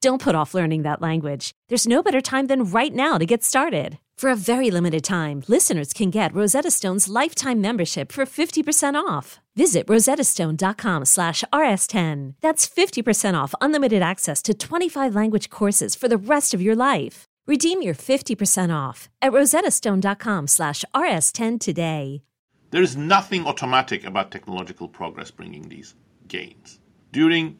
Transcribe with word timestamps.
Don't 0.00 0.22
put 0.22 0.34
off 0.34 0.54
learning 0.54 0.82
that 0.84 1.02
language. 1.02 1.52
There's 1.68 1.86
no 1.86 2.02
better 2.02 2.22
time 2.22 2.46
than 2.46 2.64
right 2.64 2.94
now 2.94 3.18
to 3.18 3.26
get 3.26 3.44
started. 3.44 3.98
For 4.16 4.30
a 4.30 4.36
very 4.36 4.70
limited 4.70 5.04
time, 5.04 5.42
listeners 5.46 5.92
can 5.92 6.08
get 6.08 6.34
Rosetta 6.34 6.70
Stone's 6.70 7.06
lifetime 7.06 7.60
membership 7.60 8.10
for 8.10 8.24
50% 8.24 8.94
off. 8.94 9.40
Visit 9.56 9.86
rosettastone.com 9.88 11.04
slash 11.04 11.44
rs10. 11.52 12.34
That's 12.40 12.66
50% 12.66 13.34
off 13.34 13.54
unlimited 13.60 14.00
access 14.00 14.40
to 14.42 14.54
25 14.54 15.14
language 15.14 15.50
courses 15.50 15.94
for 15.94 16.08
the 16.08 16.16
rest 16.16 16.54
of 16.54 16.62
your 16.62 16.76
life. 16.76 17.24
Redeem 17.46 17.82
your 17.82 17.94
50% 17.94 18.74
off 18.74 19.10
at 19.20 19.32
rosettastone.com 19.32 20.46
slash 20.46 20.82
rs10 20.94 21.60
today. 21.60 22.22
There 22.70 22.82
is 22.82 22.96
nothing 22.96 23.46
automatic 23.46 24.04
about 24.04 24.30
technological 24.30 24.88
progress 24.88 25.30
bringing 25.30 25.68
these 25.68 25.94
gains. 26.28 26.78
During 27.12 27.58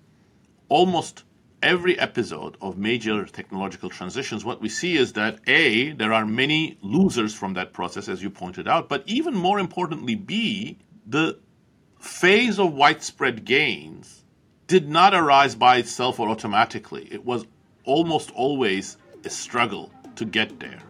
almost 0.68 1.24
every 1.62 1.98
episode 1.98 2.56
of 2.60 2.78
major 2.78 3.24
technological 3.24 3.90
transitions, 3.90 4.44
what 4.44 4.60
we 4.60 4.68
see 4.68 4.96
is 4.96 5.12
that 5.14 5.38
A, 5.46 5.92
there 5.92 6.12
are 6.12 6.26
many 6.26 6.78
losers 6.82 7.34
from 7.34 7.54
that 7.54 7.72
process, 7.72 8.08
as 8.08 8.22
you 8.22 8.30
pointed 8.30 8.68
out, 8.68 8.88
but 8.88 9.02
even 9.06 9.34
more 9.34 9.58
importantly, 9.58 10.14
B, 10.14 10.78
the 11.06 11.38
phase 11.98 12.58
of 12.58 12.72
widespread 12.72 13.44
gains 13.44 14.24
did 14.66 14.88
not 14.88 15.14
arise 15.14 15.54
by 15.54 15.76
itself 15.76 16.20
or 16.20 16.28
automatically. 16.28 17.08
It 17.10 17.24
was 17.24 17.44
almost 17.84 18.30
always 18.32 18.96
a 19.24 19.30
struggle 19.30 19.90
to 20.16 20.24
get 20.24 20.60
there. 20.60 20.80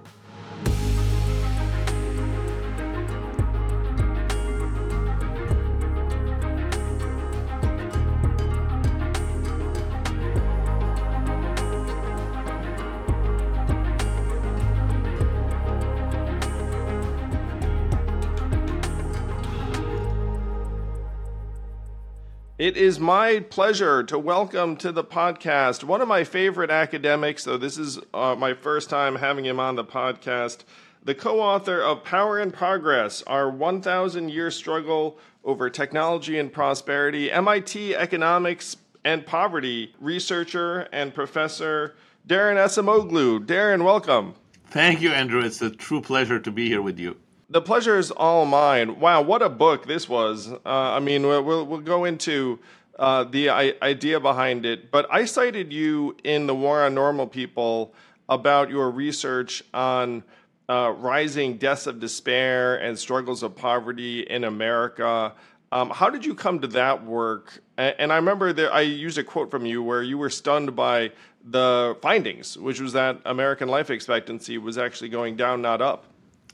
It 22.70 22.76
is 22.76 23.00
my 23.00 23.40
pleasure 23.40 24.04
to 24.04 24.16
welcome 24.16 24.76
to 24.76 24.92
the 24.92 25.02
podcast 25.02 25.82
one 25.82 26.00
of 26.00 26.06
my 26.06 26.22
favorite 26.22 26.70
academics, 26.70 27.42
though 27.42 27.56
this 27.56 27.76
is 27.76 27.98
uh, 28.14 28.36
my 28.38 28.54
first 28.54 28.88
time 28.88 29.16
having 29.16 29.44
him 29.44 29.58
on 29.58 29.74
the 29.74 29.82
podcast, 29.82 30.58
the 31.02 31.16
co 31.16 31.40
author 31.40 31.82
of 31.82 32.04
Power 32.04 32.38
and 32.38 32.54
Progress 32.54 33.24
Our 33.26 33.50
1,000 33.50 34.28
Year 34.28 34.52
Struggle 34.52 35.18
Over 35.42 35.68
Technology 35.68 36.38
and 36.38 36.52
Prosperity, 36.52 37.32
MIT 37.32 37.96
Economics 37.96 38.76
and 39.04 39.26
Poverty 39.26 39.92
researcher 39.98 40.86
and 40.92 41.12
professor 41.12 41.96
Daron 42.28 42.54
Acemoglu. 42.54 43.44
Daron, 43.44 43.82
welcome. 43.82 44.36
Thank 44.68 45.00
you, 45.00 45.10
Andrew. 45.10 45.40
It's 45.40 45.60
a 45.60 45.70
true 45.70 46.00
pleasure 46.00 46.38
to 46.38 46.52
be 46.52 46.68
here 46.68 46.82
with 46.82 47.00
you 47.00 47.16
the 47.50 47.60
pleasure 47.60 47.98
is 47.98 48.12
all 48.12 48.46
mine. 48.46 49.00
Wow, 49.00 49.22
what 49.22 49.42
a 49.42 49.48
book 49.48 49.86
this 49.86 50.08
was. 50.08 50.52
Uh, 50.52 50.58
I 50.64 51.00
mean, 51.00 51.26
we'll, 51.26 51.42
we'll, 51.42 51.66
we'll 51.66 51.80
go 51.80 52.04
into 52.04 52.60
uh, 52.96 53.24
the 53.24 53.50
I- 53.50 53.74
idea 53.82 54.20
behind 54.20 54.64
it, 54.64 54.90
but 54.92 55.06
I 55.10 55.24
cited 55.24 55.72
you 55.72 56.16
in 56.22 56.46
The 56.46 56.54
War 56.54 56.84
on 56.84 56.94
Normal 56.94 57.26
People 57.26 57.92
about 58.28 58.70
your 58.70 58.90
research 58.90 59.64
on 59.74 60.22
uh, 60.68 60.94
rising 60.96 61.56
deaths 61.56 61.88
of 61.88 61.98
despair 61.98 62.76
and 62.76 62.96
struggles 62.96 63.42
of 63.42 63.56
poverty 63.56 64.20
in 64.20 64.44
America. 64.44 65.32
Um, 65.72 65.90
how 65.90 66.08
did 66.08 66.24
you 66.24 66.36
come 66.36 66.60
to 66.60 66.68
that 66.68 67.04
work? 67.04 67.60
And 67.76 68.12
I 68.12 68.16
remember 68.16 68.52
that 68.52 68.72
I 68.72 68.82
used 68.82 69.18
a 69.18 69.24
quote 69.24 69.50
from 69.50 69.66
you 69.66 69.82
where 69.82 70.02
you 70.02 70.18
were 70.18 70.30
stunned 70.30 70.76
by 70.76 71.10
the 71.44 71.96
findings, 72.02 72.56
which 72.56 72.80
was 72.80 72.92
that 72.92 73.20
American 73.24 73.68
life 73.68 73.90
expectancy 73.90 74.58
was 74.58 74.78
actually 74.78 75.08
going 75.08 75.36
down, 75.36 75.62
not 75.62 75.80
up. 75.80 76.04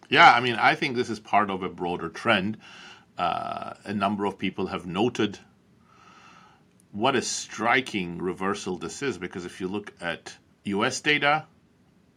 Yeah, 0.08 0.32
I 0.32 0.40
mean, 0.40 0.54
I 0.54 0.74
think 0.74 0.96
this 0.96 1.10
is 1.10 1.18
part 1.18 1.50
of 1.50 1.62
a 1.62 1.68
broader 1.68 2.08
trend. 2.08 2.58
Uh, 3.18 3.74
a 3.84 3.94
number 3.94 4.24
of 4.24 4.38
people 4.38 4.66
have 4.66 4.86
noted 4.86 5.38
what 6.92 7.16
a 7.16 7.22
striking 7.22 8.18
reversal 8.18 8.78
this 8.78 9.02
is 9.02 9.18
because 9.18 9.44
if 9.44 9.60
you 9.60 9.68
look 9.68 9.92
at 10.00 10.36
US 10.64 11.00
data, 11.00 11.46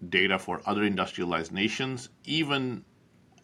data 0.08 0.40
for 0.40 0.62
other 0.66 0.84
industrialized 0.84 1.52
nations, 1.52 2.10
even 2.26 2.86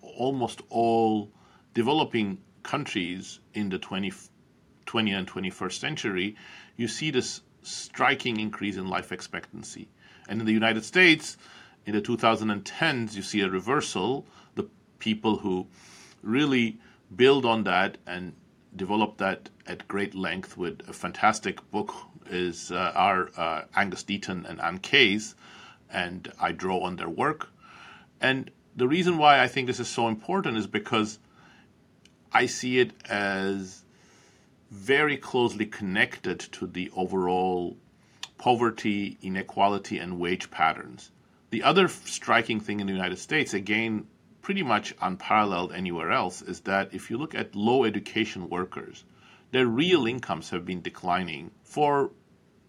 almost 0.02 0.62
all 0.70 1.32
developing 1.74 2.38
countries 2.64 3.40
in 3.54 3.70
the 3.70 3.80
20, 3.80 4.14
20 4.86 5.12
and 5.12 5.28
21st 5.28 5.80
century, 5.80 6.36
you 6.78 6.88
see 6.88 7.12
this 7.12 7.42
striking 7.64 8.40
increase 8.40 8.78
in 8.78 8.88
life 8.88 9.12
expectancy. 9.12 9.90
And 10.28 10.40
in 10.40 10.46
the 10.46 10.54
United 10.54 10.86
States, 10.86 11.38
in 11.86 11.94
the 11.94 12.02
2010s, 12.02 13.16
you 13.16 13.22
see 13.22 13.42
a 13.42 13.50
reversal. 13.50 14.26
The 14.56 14.68
people 15.00 15.38
who 15.38 15.68
really 16.24 16.78
build 17.16 17.46
on 17.46 17.64
that 17.64 17.98
and 18.08 18.34
develop 18.76 19.18
that 19.18 19.50
at 19.68 19.88
great 19.88 20.16
length 20.16 20.58
with 20.58 20.82
a 20.90 20.94
fantastic 20.94 21.60
book 21.72 21.94
is 22.30 22.72
uh, 22.72 23.28
uh, 23.38 23.66
Angus 23.76 24.04
Deaton 24.04 24.50
and 24.50 24.60
Anne 24.60 24.80
Case, 24.80 25.36
and 25.92 26.32
I 26.42 26.52
draw 26.52 26.80
on 26.80 26.96
their 26.96 27.10
work. 27.10 27.50
And 28.20 28.50
the 28.76 28.88
reason 28.88 29.18
why 29.18 29.42
I 29.42 29.48
think 29.48 29.68
this 29.68 29.80
is 29.80 29.88
so 29.88 30.08
important 30.08 30.58
is 30.58 30.68
because 30.68 31.20
I 32.34 32.48
see 32.48 32.80
it 32.80 32.92
as 33.08 33.84
very 34.72 35.18
closely 35.18 35.66
connected 35.66 36.40
to 36.40 36.66
the 36.66 36.92
overall 36.96 37.78
poverty, 38.38 39.18
inequality, 39.22 40.00
and 40.00 40.20
wage 40.20 40.50
patterns. 40.52 41.12
The 41.56 41.64
other 41.64 41.88
striking 41.88 42.60
thing 42.60 42.82
in 42.82 42.88
the 42.88 42.92
United 42.92 43.18
States, 43.18 43.54
again, 43.54 44.08
pretty 44.42 44.62
much 44.62 44.94
unparalleled 45.02 45.72
anywhere 45.72 46.12
else, 46.12 46.42
is 46.42 46.60
that 46.72 46.94
if 46.94 47.10
you 47.10 47.18
look 47.18 47.34
at 47.34 47.56
low 47.56 47.86
education 47.86 48.50
workers, 48.50 49.06
their 49.52 49.66
real 49.66 50.06
incomes 50.06 50.50
have 50.50 50.66
been 50.66 50.82
declining 50.82 51.52
for 51.64 52.12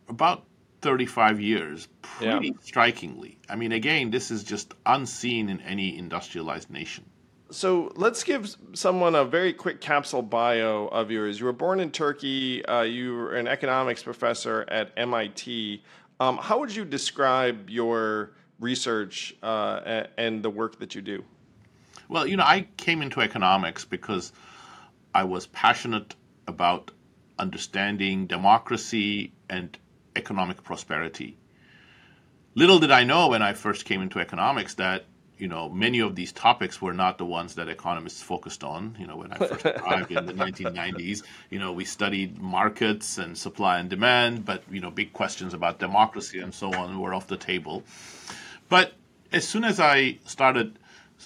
about 0.09 0.45
35 0.83 1.41
years, 1.41 1.89
pretty 2.01 2.47
yeah. 2.47 2.53
strikingly. 2.63 3.39
I 3.49 3.57
mean, 3.57 3.73
again, 3.73 4.13
this 4.13 4.31
is 4.31 4.45
just 4.45 4.73
unseen 4.87 5.49
in 5.49 5.61
any 5.63 5.99
industrialized 5.99 6.71
nation. 6.71 7.07
So 7.51 7.91
let's 7.97 8.23
give 8.23 8.55
someone 8.75 9.17
a 9.17 9.25
very 9.25 9.53
quick 9.53 9.81
capsule 9.81 10.23
bio 10.23 10.87
of 10.87 11.11
yours. 11.11 11.41
You 11.41 11.47
were 11.47 11.53
born 11.53 11.81
in 11.81 11.91
Turkey. 11.91 12.65
Uh, 12.65 12.83
you 12.83 13.15
were 13.15 13.35
an 13.35 13.49
economics 13.49 14.05
professor 14.05 14.65
at 14.69 14.93
MIT. 14.97 15.83
Um, 16.21 16.39
how 16.39 16.61
would 16.61 16.73
you 16.73 16.85
describe 16.85 17.69
your 17.69 18.31
research 18.61 19.37
uh, 19.43 20.05
and 20.17 20.43
the 20.43 20.51
work 20.51 20.79
that 20.79 20.95
you 20.95 21.03
do? 21.03 21.25
Well, 22.09 22.27
you 22.27 22.37
know, 22.37 22.45
I 22.45 22.67
came 22.77 23.03
into 23.03 23.21
economics 23.21 23.85
because 23.85 24.33
I 25.15 25.25
was 25.25 25.47
passionate 25.47 26.15
about 26.47 26.91
understanding 27.39 28.27
democracy 28.27 29.33
and 29.51 29.77
economic 30.15 30.63
prosperity. 30.63 31.37
Little 32.55 32.79
did 32.79 32.91
I 32.91 33.05
know 33.05 33.29
when 33.29 33.43
I 33.43 33.53
first 33.53 33.85
came 33.85 34.01
into 34.01 34.19
economics 34.19 34.75
that 34.75 35.05
you 35.37 35.49
know 35.49 35.69
many 35.69 36.01
of 36.01 36.15
these 36.15 36.33
topics 36.33 36.81
were 36.81 36.95
not 36.95 37.19
the 37.19 37.27
ones 37.27 37.55
that 37.57 37.69
economists 37.69 38.23
focused 38.23 38.65
on. 38.65 38.97
You 38.99 39.07
know, 39.07 39.17
when 39.17 39.33
I 39.33 39.37
first 39.37 39.67
arrived 39.67 40.13
in 40.13 40.25
the 40.25 40.33
1990s, 40.45 41.23
you 41.51 41.59
know, 41.59 41.73
we 41.73 41.85
studied 41.85 42.39
markets 42.39 43.19
and 43.19 43.37
supply 43.37 43.79
and 43.79 43.91
demand, 43.91 44.47
but 44.47 44.63
you 44.71 44.81
know, 44.81 44.91
big 44.91 45.13
questions 45.13 45.53
about 45.53 45.79
democracy 45.79 46.39
and 46.39 46.55
so 46.55 46.73
on 46.73 46.99
were 46.99 47.13
off 47.13 47.27
the 47.27 47.37
table. 47.37 47.83
But 48.69 48.95
as 49.33 49.47
soon 49.47 49.65
as 49.65 49.81
I 49.81 50.19
started 50.25 50.79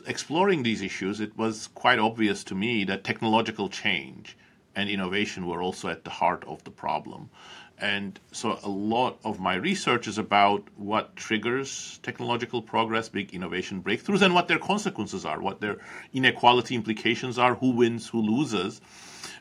exploring 0.07 0.63
these 0.63 0.83
issues, 0.83 1.21
it 1.21 1.37
was 1.37 1.69
quite 1.75 1.99
obvious 1.99 2.45
to 2.45 2.55
me 2.55 2.85
that 2.85 3.05
technological 3.05 3.69
change 3.69 4.37
and 4.75 4.89
innovation 4.89 5.47
were 5.47 5.63
also 5.63 5.89
at 5.89 6.05
the 6.05 6.11
heart 6.11 6.45
of 6.47 6.63
the 6.65 6.71
problem. 6.71 7.31
And 7.79 8.21
so 8.31 8.59
a 8.63 8.69
lot 8.69 9.19
of 9.25 9.41
my 9.41 9.55
research 9.55 10.07
is 10.07 10.19
about 10.19 10.69
what 10.77 11.17
triggers 11.17 11.99
technological 12.03 12.61
progress, 12.61 13.09
big 13.09 13.35
innovation 13.35 13.83
breakthroughs, 13.83 14.21
and 14.21 14.35
what 14.35 14.49
their 14.49 14.59
consequences 14.59 15.25
are, 15.25 15.41
what 15.41 15.61
their 15.61 15.79
inequality 16.13 16.75
implications 16.75 17.39
are, 17.39 17.55
who 17.55 17.71
wins, 17.71 18.09
who 18.09 18.21
loses. 18.21 18.83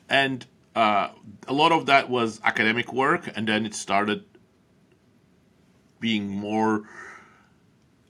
And 0.07 0.45
uh, 0.73 1.09
a 1.47 1.53
lot 1.53 1.73
of 1.73 1.87
that 1.87 2.09
was 2.09 2.39
academic 2.43 2.93
work, 2.93 3.29
and 3.35 3.45
then 3.45 3.65
it 3.65 3.75
started 3.75 4.23
being 5.99 6.29
more 6.29 6.83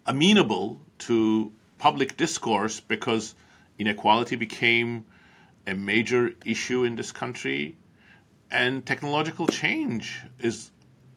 amenable 0.09 0.81
to 0.97 1.51
public 1.77 2.17
discourse 2.17 2.79
because 2.81 3.35
inequality 3.77 4.35
became 4.35 5.06
a 5.65 5.73
major 5.73 6.33
issue 6.45 6.83
in 6.83 6.95
this 6.95 7.11
country 7.11 7.77
and 8.51 8.85
technological 8.85 9.47
change 9.47 10.19
is 10.39 10.71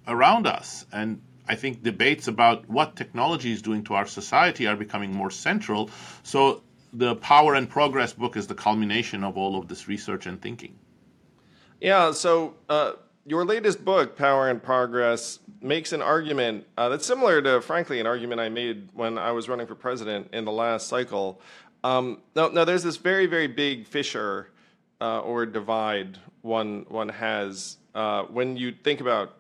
around 0.07 0.47
us 0.47 0.87
and 0.93 1.21
I 1.49 1.57
think 1.57 1.83
debates 1.83 2.29
about 2.29 2.69
what 2.69 2.95
technology 2.95 3.51
is 3.51 3.63
doing 3.63 3.83
to 3.85 3.95
our 3.95 4.07
society 4.07 4.67
are 4.67 4.77
becoming 4.77 5.13
more 5.13 5.31
central. 5.31 5.91
So 6.23 6.63
the 6.93 7.17
Power 7.17 7.55
and 7.55 7.69
Progress 7.69 8.13
book 8.13 8.37
is 8.37 8.47
the 8.47 8.55
culmination 8.55 9.25
of 9.25 9.37
all 9.37 9.59
of 9.59 9.67
this 9.69 9.89
research 9.89 10.27
and 10.27 10.41
thinking. 10.41 10.79
Yeah, 11.81 12.13
so 12.13 12.55
uh, 12.69 12.93
your 13.25 13.45
latest 13.45 13.85
book, 13.85 14.17
Power 14.17 14.49
and 14.49 14.63
Progress, 14.63 15.39
makes 15.61 15.93
an 15.93 16.03
argument 16.03 16.67
uh, 16.77 16.89
that's 16.89 17.07
similar 17.07 17.41
to, 17.43 17.61
frankly, 17.61 18.01
an 18.01 18.07
argument 18.07 18.41
I 18.41 18.49
made 18.49 18.89
when 18.95 19.17
I 19.17 19.31
was 19.31 19.49
running 19.49 19.67
for 19.67 19.75
president 19.75 20.29
in 20.33 20.45
the 20.45 20.53
last 20.53 20.89
cycle. 20.89 21.41
Um, 21.85 22.21
now, 22.35 22.49
now, 22.49 22.65
there's 22.65 22.83
this 22.83 22.97
very, 22.97 23.27
very 23.27 23.47
big 23.47 23.87
fissure 23.87 24.49
uh, 25.01 25.21
or 25.21 25.47
divide 25.47 26.19
one 26.43 26.85
one 26.89 27.09
has 27.09 27.77
uh, 27.95 28.23
when 28.25 28.57
you 28.57 28.73
think 28.73 29.01
about 29.01 29.37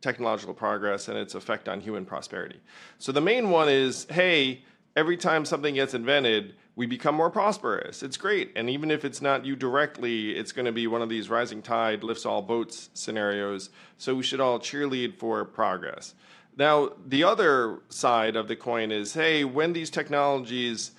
technological 0.00 0.54
progress 0.54 1.08
and 1.08 1.16
its 1.16 1.34
effect 1.34 1.68
on 1.68 1.80
human 1.80 2.04
prosperity. 2.04 2.60
So 2.98 3.12
the 3.12 3.20
main 3.20 3.50
one 3.50 3.68
is, 3.68 4.06
hey, 4.10 4.62
every 4.94 5.16
time 5.16 5.44
something 5.44 5.74
gets 5.74 5.94
invented, 5.94 6.54
we 6.76 6.84
become 6.86 7.14
more 7.14 7.30
prosperous. 7.30 8.02
It's 8.02 8.18
great. 8.18 8.52
And 8.54 8.68
even 8.68 8.90
if 8.90 9.04
it's 9.04 9.22
not 9.22 9.46
you 9.46 9.56
directly, 9.56 10.36
it's 10.36 10.52
going 10.52 10.66
to 10.66 10.72
be 10.72 10.86
one 10.86 11.00
of 11.00 11.08
these 11.08 11.30
rising 11.30 11.62
tide 11.62 12.04
lifts 12.04 12.26
all 12.26 12.42
boats 12.42 12.90
scenarios. 12.92 13.70
So 13.96 14.14
we 14.14 14.22
should 14.22 14.40
all 14.40 14.60
cheerlead 14.60 15.16
for 15.16 15.44
progress. 15.46 16.14
Now, 16.56 16.90
the 17.06 17.24
other 17.24 17.80
side 17.88 18.36
of 18.36 18.46
the 18.46 18.56
coin 18.56 18.92
is 18.92 19.14
hey, 19.14 19.44
when 19.44 19.72
these 19.72 19.88
technologies 19.90 20.92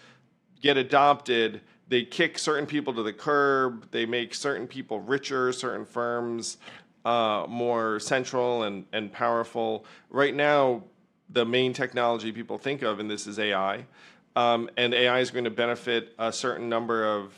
get 0.61 0.77
adopted, 0.77 1.61
they 1.87 2.03
kick 2.03 2.39
certain 2.39 2.65
people 2.65 2.93
to 2.95 3.03
the 3.03 3.13
curb, 3.13 3.89
they 3.91 4.05
make 4.05 4.33
certain 4.33 4.67
people 4.67 4.99
richer, 4.99 5.53
certain 5.53 5.85
firms 5.85 6.57
uh, 7.05 7.45
more 7.47 7.99
central 7.99 8.63
and, 8.63 8.85
and 8.91 9.13
powerful. 9.13 9.85
Right 10.09 10.35
now, 10.35 10.83
the 11.29 11.45
main 11.45 11.71
technology 11.71 12.31
people 12.31 12.57
think 12.57 12.81
of 12.81 12.99
in 12.99 13.07
this 13.07 13.27
is 13.27 13.39
AI. 13.39 13.85
Um, 14.37 14.69
and 14.77 14.93
AI 14.93 15.19
is 15.19 15.31
going 15.31 15.45
to 15.45 15.49
benefit 15.49 16.13
a 16.19 16.31
certain 16.31 16.69
number 16.69 17.03
of 17.03 17.33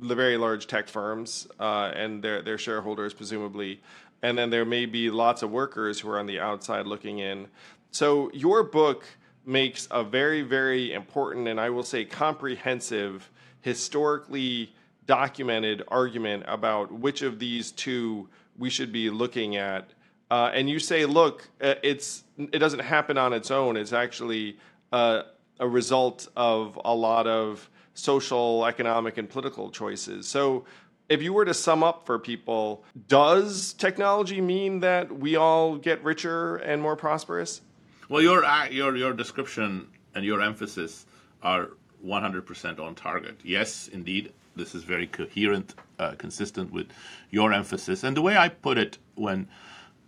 the 0.00 0.16
very 0.16 0.36
large 0.36 0.66
tech 0.66 0.88
firms 0.88 1.46
uh, 1.60 1.92
and 1.94 2.20
their, 2.20 2.42
their 2.42 2.58
shareholders, 2.58 3.14
presumably. 3.14 3.80
And 4.22 4.36
then 4.36 4.50
there 4.50 4.64
may 4.64 4.86
be 4.86 5.10
lots 5.10 5.44
of 5.44 5.52
workers 5.52 6.00
who 6.00 6.10
are 6.10 6.18
on 6.18 6.26
the 6.26 6.40
outside 6.40 6.88
looking 6.88 7.20
in. 7.20 7.46
So 7.92 8.32
your 8.34 8.64
book 8.64 9.04
makes 9.46 9.86
a 9.92 10.02
very, 10.02 10.42
very 10.42 10.92
important 10.92 11.46
and 11.46 11.60
I 11.60 11.70
will 11.70 11.84
say 11.84 12.04
comprehensive, 12.04 13.30
historically 13.60 14.74
documented 15.06 15.84
argument 15.86 16.42
about 16.48 16.90
which 16.90 17.22
of 17.22 17.38
these 17.38 17.70
two 17.70 18.28
we 18.58 18.70
should 18.70 18.90
be 18.90 19.08
looking 19.08 19.54
at. 19.54 19.90
Uh, 20.32 20.50
and 20.52 20.68
you 20.68 20.80
say, 20.80 21.06
look, 21.06 21.48
uh, 21.60 21.74
it's 21.84 22.24
it 22.36 22.58
doesn't 22.58 22.80
happen 22.80 23.16
on 23.18 23.32
its 23.32 23.52
own. 23.52 23.76
It's 23.76 23.92
actually 23.92 24.58
uh, 24.92 25.22
a 25.60 25.68
result 25.68 26.26
of 26.36 26.78
a 26.84 26.94
lot 26.94 27.26
of 27.28 27.70
social, 27.94 28.64
economic, 28.66 29.18
and 29.18 29.28
political 29.28 29.70
choices. 29.70 30.26
So, 30.26 30.64
if 31.08 31.22
you 31.22 31.32
were 31.32 31.44
to 31.44 31.54
sum 31.54 31.82
up 31.82 32.06
for 32.06 32.18
people, 32.18 32.84
does 33.08 33.72
technology 33.72 34.40
mean 34.40 34.80
that 34.80 35.18
we 35.18 35.36
all 35.36 35.76
get 35.76 36.02
richer 36.04 36.56
and 36.56 36.80
more 36.80 36.96
prosperous? 36.96 37.60
Well, 38.08 38.22
your 38.22 38.44
uh, 38.44 38.68
your 38.68 38.96
your 38.96 39.12
description 39.12 39.88
and 40.14 40.24
your 40.24 40.40
emphasis 40.40 41.06
are 41.42 41.70
100% 42.04 42.80
on 42.80 42.94
target. 42.94 43.40
Yes, 43.44 43.88
indeed, 43.88 44.32
this 44.56 44.74
is 44.74 44.84
very 44.84 45.06
coherent, 45.06 45.74
uh, 45.98 46.12
consistent 46.16 46.72
with 46.72 46.88
your 47.30 47.52
emphasis. 47.52 48.04
And 48.04 48.16
the 48.16 48.22
way 48.22 48.36
I 48.36 48.48
put 48.48 48.78
it 48.78 48.98
when 49.14 49.48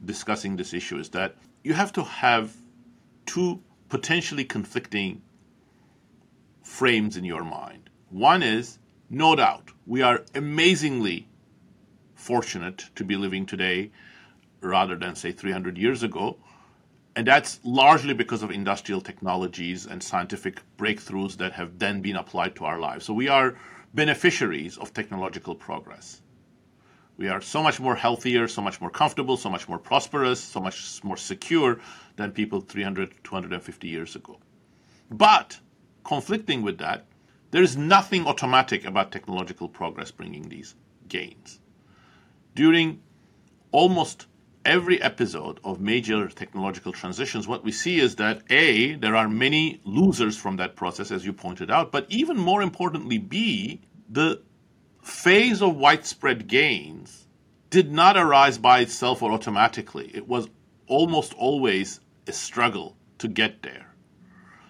discussing 0.05 0.57
this 0.57 0.73
issue 0.75 0.99
is 0.99 1.11
that 1.11 1.37
you 1.63 1.75
have 1.75 1.93
to 1.93 2.03
have 2.03 2.57
two 3.27 3.61
potentially 3.89 4.45
conflicting 4.45 5.23
frames 6.63 7.17
in 7.17 7.25
your 7.25 7.45
mind. 7.45 7.91
One 8.11 8.43
is, 8.43 8.79
no 9.11 9.37
doubt, 9.37 9.71
we 9.87 10.03
are 10.03 10.25
amazingly 10.35 11.29
fortunate 12.15 12.87
to 12.95 13.05
be 13.05 13.17
living 13.17 13.47
today 13.47 13.91
rather 14.61 14.97
than, 14.97 15.15
say, 15.15 15.33
300 15.33 15.77
years 15.77 16.03
ago. 16.03 16.37
And 17.15 17.27
that's 17.27 17.61
largely 17.65 18.15
because 18.15 18.43
of 18.43 18.51
industrial 18.51 19.01
technologies 19.01 19.87
and 19.87 20.03
scientific 20.03 20.63
breakthroughs 20.79 21.37
that 21.37 21.53
have 21.53 21.79
then 21.79 22.01
been 22.01 22.17
applied 22.17 22.57
to 22.57 22.65
our 22.65 22.79
lives. 22.79 23.05
So 23.05 23.13
we 23.13 23.29
are 23.29 23.57
beneficiaries 23.93 24.79
of 24.79 24.95
technological 24.95 25.55
progress. 25.55 26.23
We 27.19 27.29
are 27.29 27.43
so 27.43 27.63
much 27.63 27.79
more 27.79 27.95
healthier, 27.95 28.49
so 28.49 28.63
much 28.63 28.81
more 28.81 28.89
comfortable, 28.89 29.37
so 29.37 29.51
much 29.51 29.69
more 29.69 29.79
prosperous, 29.79 30.41
so 30.41 30.61
much 30.61 31.05
more 31.05 31.19
secure 31.19 31.79
than 32.17 32.33
people 32.33 32.61
300, 32.61 33.13
250 33.23 33.89
years 33.89 34.17
ago. 34.17 34.39
But 35.11 35.61
conflicting 36.05 36.63
with 36.63 36.79
that, 36.79 37.07
there 37.51 37.63
is 37.63 37.77
nothing 37.77 38.27
automatic 38.27 38.85
about 38.85 39.13
technological 39.13 39.69
progress 39.69 40.11
bringing 40.11 40.49
these 40.49 40.75
gains. 41.09 41.61
During 42.55 43.01
almost 43.71 44.27
every 44.65 45.01
episode 45.03 45.61
of 45.65 45.81
major 45.81 46.29
technological 46.29 46.93
transitions, 46.93 47.49
what 47.49 47.65
we 47.65 47.73
see 47.73 47.99
is 47.99 48.17
that 48.17 48.43
A, 48.51 48.95
there 48.95 49.17
are 49.17 49.29
many 49.29 49.81
losers 49.85 50.37
from 50.37 50.57
that 50.57 50.77
process, 50.77 51.11
as 51.11 51.27
you 51.27 51.33
pointed 51.33 51.71
out, 51.71 51.93
but 51.93 52.07
even 52.09 52.37
more 52.37 52.63
importantly, 52.63 53.19
B, 53.19 53.83
the 54.09 54.43
phase 55.03 55.61
of 55.63 55.77
widespread 55.77 56.47
gains 56.47 57.27
did 57.71 57.91
not 57.91 58.17
arise 58.17 58.59
by 58.59 58.81
itself 58.81 59.23
or 59.23 59.33
automatically. 59.33 60.11
It 60.15 60.29
was 60.29 60.49
almost 60.87 61.35
always 61.35 62.01
a 62.27 62.33
struggle 62.33 62.97
to 63.19 63.29
get 63.29 63.63
there. 63.63 63.95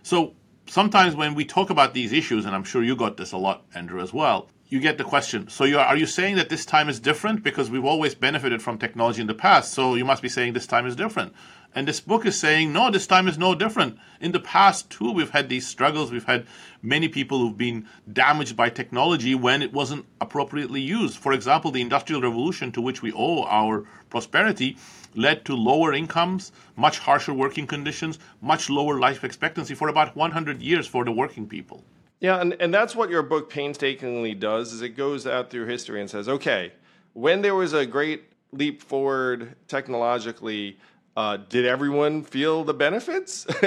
So 0.03 0.35
sometimes 0.73 1.15
when 1.15 1.35
we 1.35 1.45
talk 1.45 1.69
about 1.69 1.93
these 1.93 2.15
issues, 2.15 2.47
and 2.47 2.55
I'm 2.55 2.65
sure 2.65 2.83
you 2.83 2.97
got 2.97 3.19
this 3.19 3.33
a 3.33 3.37
lot, 3.37 3.63
Andrew, 3.75 4.01
as 4.01 4.15
well, 4.15 4.49
you 4.69 4.81
get 4.81 4.97
the 4.97 5.05
question. 5.05 5.49
So, 5.51 5.65
you 5.65 5.79
are, 5.79 5.85
are 5.85 5.97
you 5.99 6.07
saying 6.07 6.37
that 6.37 6.49
this 6.49 6.65
time 6.65 6.89
is 6.89 6.99
different 6.99 7.43
because 7.43 7.71
we've 7.71 7.85
always 7.85 8.15
benefited 8.15 8.63
from 8.63 8.79
technology 8.79 9.21
in 9.21 9.27
the 9.27 9.35
past? 9.35 9.75
So 9.75 9.97
you 9.97 10.07
must 10.07 10.23
be 10.23 10.31
saying 10.31 10.55
this 10.55 10.67
time 10.67 10.87
is 10.87 10.97
different. 10.97 11.35
And 11.75 11.87
this 11.87 12.01
book 12.01 12.25
is 12.25 12.39
saying, 12.39 12.73
no, 12.73 12.91
this 12.91 13.07
time 13.07 13.29
is 13.29 13.37
no 13.37 13.55
different. 13.55 13.99
In 14.21 14.33
the 14.33 14.41
past, 14.41 14.89
too, 14.89 15.13
we've 15.13 15.31
had 15.31 15.51
these 15.51 15.67
struggles. 15.67 16.11
We've 16.11 16.25
had 16.25 16.47
many 16.83 17.09
people 17.09 17.39
who've 17.39 17.57
been 17.57 17.87
damaged 18.11 18.57
by 18.57 18.71
technology 18.71 19.35
when 19.35 19.61
it 19.61 19.75
wasn't 19.75 20.07
appropriately 20.23 20.81
used. 20.81 21.19
For 21.19 21.35
example, 21.35 21.71
the 21.71 21.83
Industrial 21.83 22.23
Revolution, 22.23 22.73
to 22.73 22.81
which 22.81 23.03
we 23.03 23.13
owe 23.13 23.45
our 23.45 23.87
prosperity, 24.09 24.79
led 25.15 25.45
to 25.45 25.55
lower 25.55 25.93
incomes, 25.93 26.53
much 26.77 26.99
harsher 26.99 27.35
working 27.35 27.67
conditions, 27.67 28.19
much 28.41 28.71
lower 28.71 28.99
life 28.99 29.25
expectancy 29.25 29.75
for 29.75 29.89
about 29.89 30.15
100 30.17 30.63
years 30.63 30.87
for 30.87 31.05
the 31.05 31.13
working 31.13 31.47
people. 31.47 31.85
Yeah, 32.21 32.41
and, 32.41 32.55
and 32.61 32.73
that's 32.73 32.95
what 32.95 33.11
your 33.11 33.23
book 33.23 33.51
painstakingly 33.51 34.35
does 34.35 34.73
is 34.73 34.81
it 34.81 34.91
goes 34.91 35.27
out 35.27 35.51
through 35.51 35.67
history 35.67 36.01
and 36.01 36.09
says, 36.09 36.29
okay, 36.29 36.73
when 37.15 37.43
there 37.43 37.55
was 37.55 37.73
a 37.73 37.85
great 37.85 38.25
leap 38.53 38.81
forward 38.81 39.57
technologically, 39.67 40.79
uh, 41.17 41.39
did 41.49 41.67
everyone 41.67 42.23
feel 42.23 42.65
the 42.65 42.75
benefits? 42.75 43.45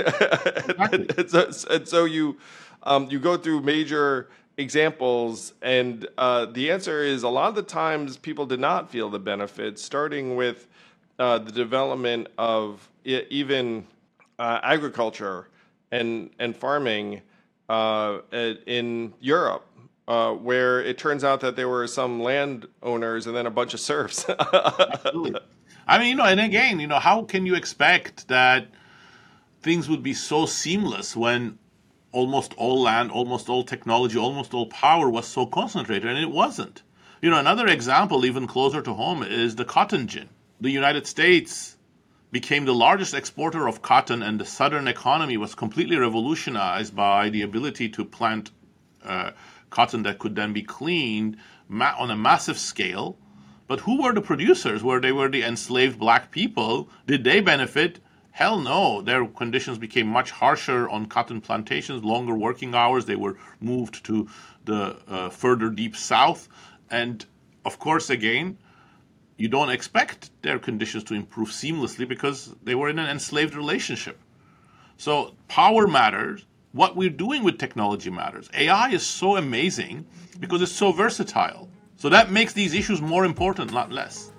and, 0.92 1.12
and, 1.18 1.30
so, 1.30 1.52
and, 1.70 1.88
so, 1.88 2.06
you 2.06 2.38
um, 2.84 3.08
you 3.10 3.20
go 3.20 3.36
through 3.36 3.62
major 3.62 4.30
examples, 4.58 5.54
and 5.62 6.08
uh, 6.18 6.46
the 6.46 6.72
answer 6.72 7.04
is 7.04 7.24
a 7.24 7.30
lot 7.30 7.50
of 7.50 7.56
the 7.56 7.64
times 7.64 8.18
people 8.18 8.46
did 8.46 8.60
not 8.60 8.90
feel 8.90 9.10
the 9.10 9.20
benefits, 9.20 9.84
starting 9.84 10.36
with 10.36 10.68
uh, 11.20 11.38
the 11.40 11.52
development 11.52 12.28
of 12.38 12.90
even 13.04 13.86
uh, 14.40 14.60
agriculture 14.64 15.48
and 15.92 16.30
and 16.40 16.56
farming 16.56 17.22
uh, 17.70 18.20
in 18.32 19.14
Europe, 19.20 19.66
uh, 20.08 20.32
where 20.32 20.82
it 20.82 20.98
turns 20.98 21.24
out 21.24 21.40
that 21.42 21.56
there 21.56 21.70
were 21.70 21.88
some 21.88 22.22
landowners 22.22 23.28
and 23.28 23.36
then 23.36 23.46
a 23.46 23.52
bunch 23.52 23.74
of 23.74 23.80
serfs. 23.80 24.26
I 25.88 26.00
mean, 26.00 26.10
you 26.10 26.16
know, 26.16 26.26
and 26.26 26.40
again, 26.40 26.80
you 26.80 26.88
know, 26.88 27.00
how 27.00 27.24
can 27.24 27.46
you 27.46 27.56
expect 27.56 28.28
that 28.28 28.68
things 29.62 29.88
would 29.88 30.04
be 30.04 30.14
so 30.14 30.46
seamless 30.46 31.16
when 31.16 31.58
almost 32.12 32.54
all 32.56 32.82
land, 32.82 33.12
almost 33.12 33.50
all 33.50 33.64
technology, 33.64 34.18
almost 34.18 34.54
all 34.54 34.68
power 34.68 35.10
was 35.10 35.28
so 35.28 35.46
concentrated, 35.46 36.10
and 36.10 36.18
it 36.18 36.32
wasn't. 36.32 36.82
You 37.22 37.30
know, 37.30 37.40
another 37.40 37.68
example, 37.68 38.26
even 38.26 38.48
closer 38.48 38.82
to 38.82 38.94
home, 38.94 39.24
is 39.24 39.56
the 39.56 39.66
cotton 39.66 40.08
gin. 40.08 40.30
The 40.66 40.72
United 40.72 41.08
States 41.08 41.78
became 42.32 42.66
the 42.66 42.76
largest 42.76 43.14
exporter 43.14 43.68
of 43.70 43.82
cotton, 43.84 44.24
and 44.24 44.42
the 44.42 44.46
southern 44.46 44.88
economy 44.90 45.38
was 45.38 45.56
completely 45.56 45.98
revolutionized 45.98 46.96
by 46.96 47.30
the 47.30 47.44
ability 47.44 47.90
to 47.90 48.06
plant 48.06 48.52
uh, 49.06 49.32
cotton 49.72 50.04
that 50.04 50.20
could 50.20 50.36
then 50.36 50.54
be 50.54 50.64
cleaned 50.64 51.38
ma- 51.70 51.96
on 52.00 52.12
a 52.12 52.18
massive 52.18 52.60
scale 52.60 53.18
But 53.68 53.82
who 53.82 54.04
were 54.04 54.14
the 54.14 54.22
producers? 54.22 54.84
Were 54.84 55.02
they 55.02 55.12
were 55.14 55.30
the 55.30 55.44
enslaved 55.44 56.00
black 56.00 56.32
people? 56.32 56.90
Did 57.08 57.26
they 57.26 57.42
benefit? 57.42 58.00
Hell 58.32 58.60
no. 58.62 59.02
Their 59.02 59.26
conditions 59.28 59.80
became 59.80 60.08
much 60.08 60.32
harsher 60.32 60.90
on 60.90 61.08
cotton 61.08 61.42
plantations, 61.42 62.04
longer 62.06 62.36
working 62.36 62.76
hours. 62.76 63.06
They 63.06 63.18
were 63.18 63.38
moved 63.62 64.06
to 64.06 64.30
the 64.66 64.98
uh, 65.10 65.30
further 65.32 65.70
deep 65.72 65.98
south. 65.98 66.50
And 66.92 67.26
of 67.66 67.80
course, 67.80 68.10
again, 68.12 68.60
you 69.38 69.48
don't 69.50 69.70
expect 69.70 70.30
their 70.42 70.60
conditions 70.60 71.04
to 71.06 71.14
improve 71.14 71.50
seamlessly 71.50 72.08
because 72.08 72.56
they 72.64 72.76
were 72.76 72.90
in 72.90 73.00
an 73.00 73.10
enslaved 73.10 73.56
relationship. 73.56 74.18
So 74.98 75.36
power 75.48 75.88
matters. 75.88 76.46
What 76.72 76.96
we're 76.96 77.10
doing 77.10 77.44
with 77.44 77.58
technology 77.58 78.10
matters. 78.10 78.50
AI 78.54 78.90
is 78.90 79.06
so 79.06 79.38
amazing 79.38 80.06
because 80.40 80.62
it's 80.62 80.72
so 80.72 80.92
versatile. 80.92 81.70
So 81.98 82.10
that 82.10 82.32
makes 82.32 82.54
these 82.54 82.74
issues 82.74 83.02
more 83.02 83.26
important, 83.26 83.72
not 83.74 83.92
less. 83.92 84.32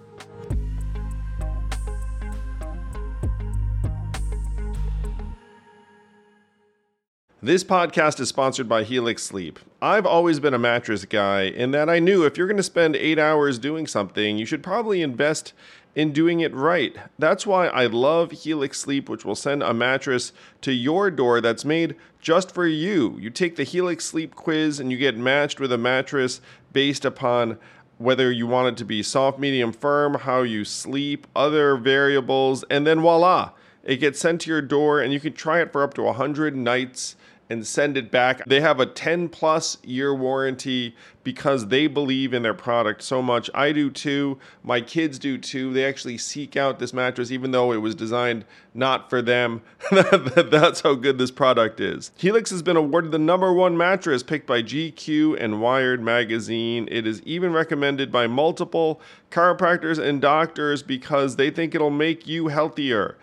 This 7.42 7.62
podcast 7.62 8.18
is 8.18 8.28
sponsored 8.28 8.68
by 8.68 8.82
Helix 8.82 9.22
Sleep. 9.22 9.58
I've 9.86 10.04
always 10.04 10.40
been 10.40 10.52
a 10.52 10.58
mattress 10.58 11.04
guy 11.04 11.42
in 11.42 11.70
that 11.70 11.88
I 11.88 12.00
knew 12.00 12.24
if 12.24 12.36
you're 12.36 12.48
going 12.48 12.56
to 12.56 12.62
spend 12.64 12.96
eight 12.96 13.20
hours 13.20 13.56
doing 13.56 13.86
something, 13.86 14.36
you 14.36 14.44
should 14.44 14.60
probably 14.60 15.00
invest 15.00 15.52
in 15.94 16.10
doing 16.10 16.40
it 16.40 16.52
right. 16.52 16.96
That's 17.20 17.46
why 17.46 17.68
I 17.68 17.86
love 17.86 18.32
Helix 18.32 18.80
Sleep, 18.80 19.08
which 19.08 19.24
will 19.24 19.36
send 19.36 19.62
a 19.62 19.72
mattress 19.72 20.32
to 20.62 20.72
your 20.72 21.08
door 21.12 21.40
that's 21.40 21.64
made 21.64 21.94
just 22.20 22.50
for 22.50 22.66
you. 22.66 23.16
You 23.20 23.30
take 23.30 23.54
the 23.54 23.62
Helix 23.62 24.04
Sleep 24.04 24.34
quiz 24.34 24.80
and 24.80 24.90
you 24.90 24.98
get 24.98 25.16
matched 25.16 25.60
with 25.60 25.70
a 25.70 25.78
mattress 25.78 26.40
based 26.72 27.04
upon 27.04 27.56
whether 27.98 28.32
you 28.32 28.48
want 28.48 28.66
it 28.66 28.76
to 28.78 28.84
be 28.84 29.04
soft, 29.04 29.38
medium, 29.38 29.72
firm, 29.72 30.14
how 30.14 30.42
you 30.42 30.64
sleep, 30.64 31.28
other 31.36 31.76
variables, 31.76 32.64
and 32.70 32.84
then 32.88 33.02
voila, 33.02 33.52
it 33.84 33.98
gets 33.98 34.18
sent 34.18 34.40
to 34.40 34.50
your 34.50 34.62
door 34.62 35.00
and 35.00 35.12
you 35.12 35.20
can 35.20 35.32
try 35.32 35.60
it 35.60 35.70
for 35.70 35.84
up 35.84 35.94
to 35.94 36.02
100 36.02 36.56
nights 36.56 37.14
and 37.48 37.66
send 37.66 37.96
it 37.96 38.10
back. 38.10 38.44
They 38.46 38.60
have 38.60 38.80
a 38.80 38.86
10 38.86 39.28
plus 39.28 39.78
year 39.84 40.14
warranty 40.14 40.94
because 41.22 41.68
they 41.68 41.86
believe 41.86 42.32
in 42.32 42.42
their 42.42 42.54
product 42.54 43.02
so 43.02 43.20
much. 43.20 43.50
I 43.54 43.72
do 43.72 43.90
too. 43.90 44.38
My 44.62 44.80
kids 44.80 45.18
do 45.18 45.38
too. 45.38 45.72
They 45.72 45.84
actually 45.84 46.18
seek 46.18 46.56
out 46.56 46.78
this 46.78 46.92
mattress 46.92 47.30
even 47.30 47.50
though 47.50 47.72
it 47.72 47.78
was 47.78 47.94
designed 47.94 48.44
not 48.74 49.10
for 49.10 49.22
them. 49.22 49.62
That's 49.90 50.82
how 50.82 50.94
good 50.94 51.18
this 51.18 51.30
product 51.30 51.80
is. 51.80 52.12
Helix 52.16 52.50
has 52.50 52.62
been 52.62 52.76
awarded 52.76 53.10
the 53.10 53.18
number 53.18 53.52
one 53.52 53.76
mattress 53.76 54.22
picked 54.22 54.46
by 54.46 54.62
GQ 54.62 55.36
and 55.42 55.60
Wired 55.60 56.00
magazine. 56.00 56.88
It 56.90 57.06
is 57.06 57.22
even 57.22 57.52
recommended 57.52 58.12
by 58.12 58.26
multiple 58.26 59.00
chiropractors 59.30 59.98
and 59.98 60.20
doctors 60.20 60.82
because 60.82 61.36
they 61.36 61.50
think 61.50 61.74
it'll 61.74 61.90
make 61.90 62.26
you 62.26 62.48
healthier. 62.48 63.16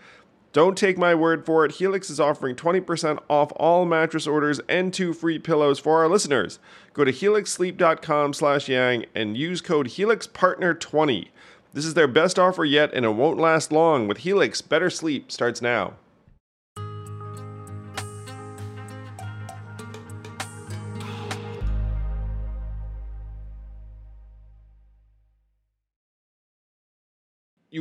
Don't 0.53 0.77
take 0.77 0.99
my 0.99 1.15
word 1.15 1.47
for 1.47 1.65
it. 1.65 1.73
Helix 1.73 2.11
is 2.11 2.19
offering 2.19 2.55
20% 2.55 3.17
off 3.27 3.51
all 3.55 3.85
mattress 3.85 4.27
orders 4.27 4.61
and 4.69 4.93
two 4.93 5.11
free 5.11 5.39
pillows 5.39 5.79
for 5.79 5.97
our 5.97 6.07
listeners. 6.07 6.59
Go 6.93 7.03
to 7.03 7.11
helixsleep.com 7.11 8.33
slash 8.33 8.69
yang 8.69 9.07
and 9.15 9.35
use 9.35 9.61
code 9.61 9.87
HelixPartner20. 9.87 11.29
This 11.73 11.85
is 11.85 11.95
their 11.95 12.07
best 12.07 12.37
offer 12.37 12.63
yet 12.63 12.93
and 12.93 13.03
it 13.03 13.09
won't 13.09 13.39
last 13.39 13.71
long. 13.71 14.07
With 14.07 14.19
Helix, 14.19 14.61
better 14.61 14.91
sleep 14.91 15.31
starts 15.31 15.59
now. 15.59 15.95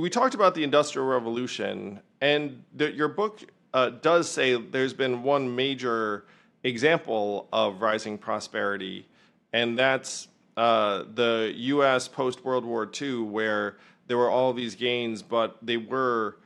We 0.01 0.09
talked 0.11 0.35
about 0.35 0.55
the 0.55 0.65
Industrial 0.65 1.07
Revolution, 1.07 2.01
and 2.21 2.65
the, 2.75 2.93
your 2.93 3.09
book 3.09 3.43
uh, 3.75 3.91
does 3.91 4.31
say 4.31 4.57
there's 4.57 4.95
been 4.95 5.23
one 5.23 5.55
major 5.55 6.25
example 6.63 7.49
of 7.53 7.83
rising 7.83 8.17
prosperity, 8.19 9.07
and 9.53 9.79
that's 9.79 10.29
uh, 10.57 11.05
the 11.15 11.53
U.S. 11.57 12.09
post 12.09 12.45
World 12.45 12.65
War 12.65 12.91
II, 13.01 13.19
where 13.19 13.77
there 14.07 14.17
were 14.17 14.31
all 14.31 14.53
these 14.53 14.75
gains, 14.75 15.23
but 15.23 15.57
they 15.63 15.77
were 15.77 16.37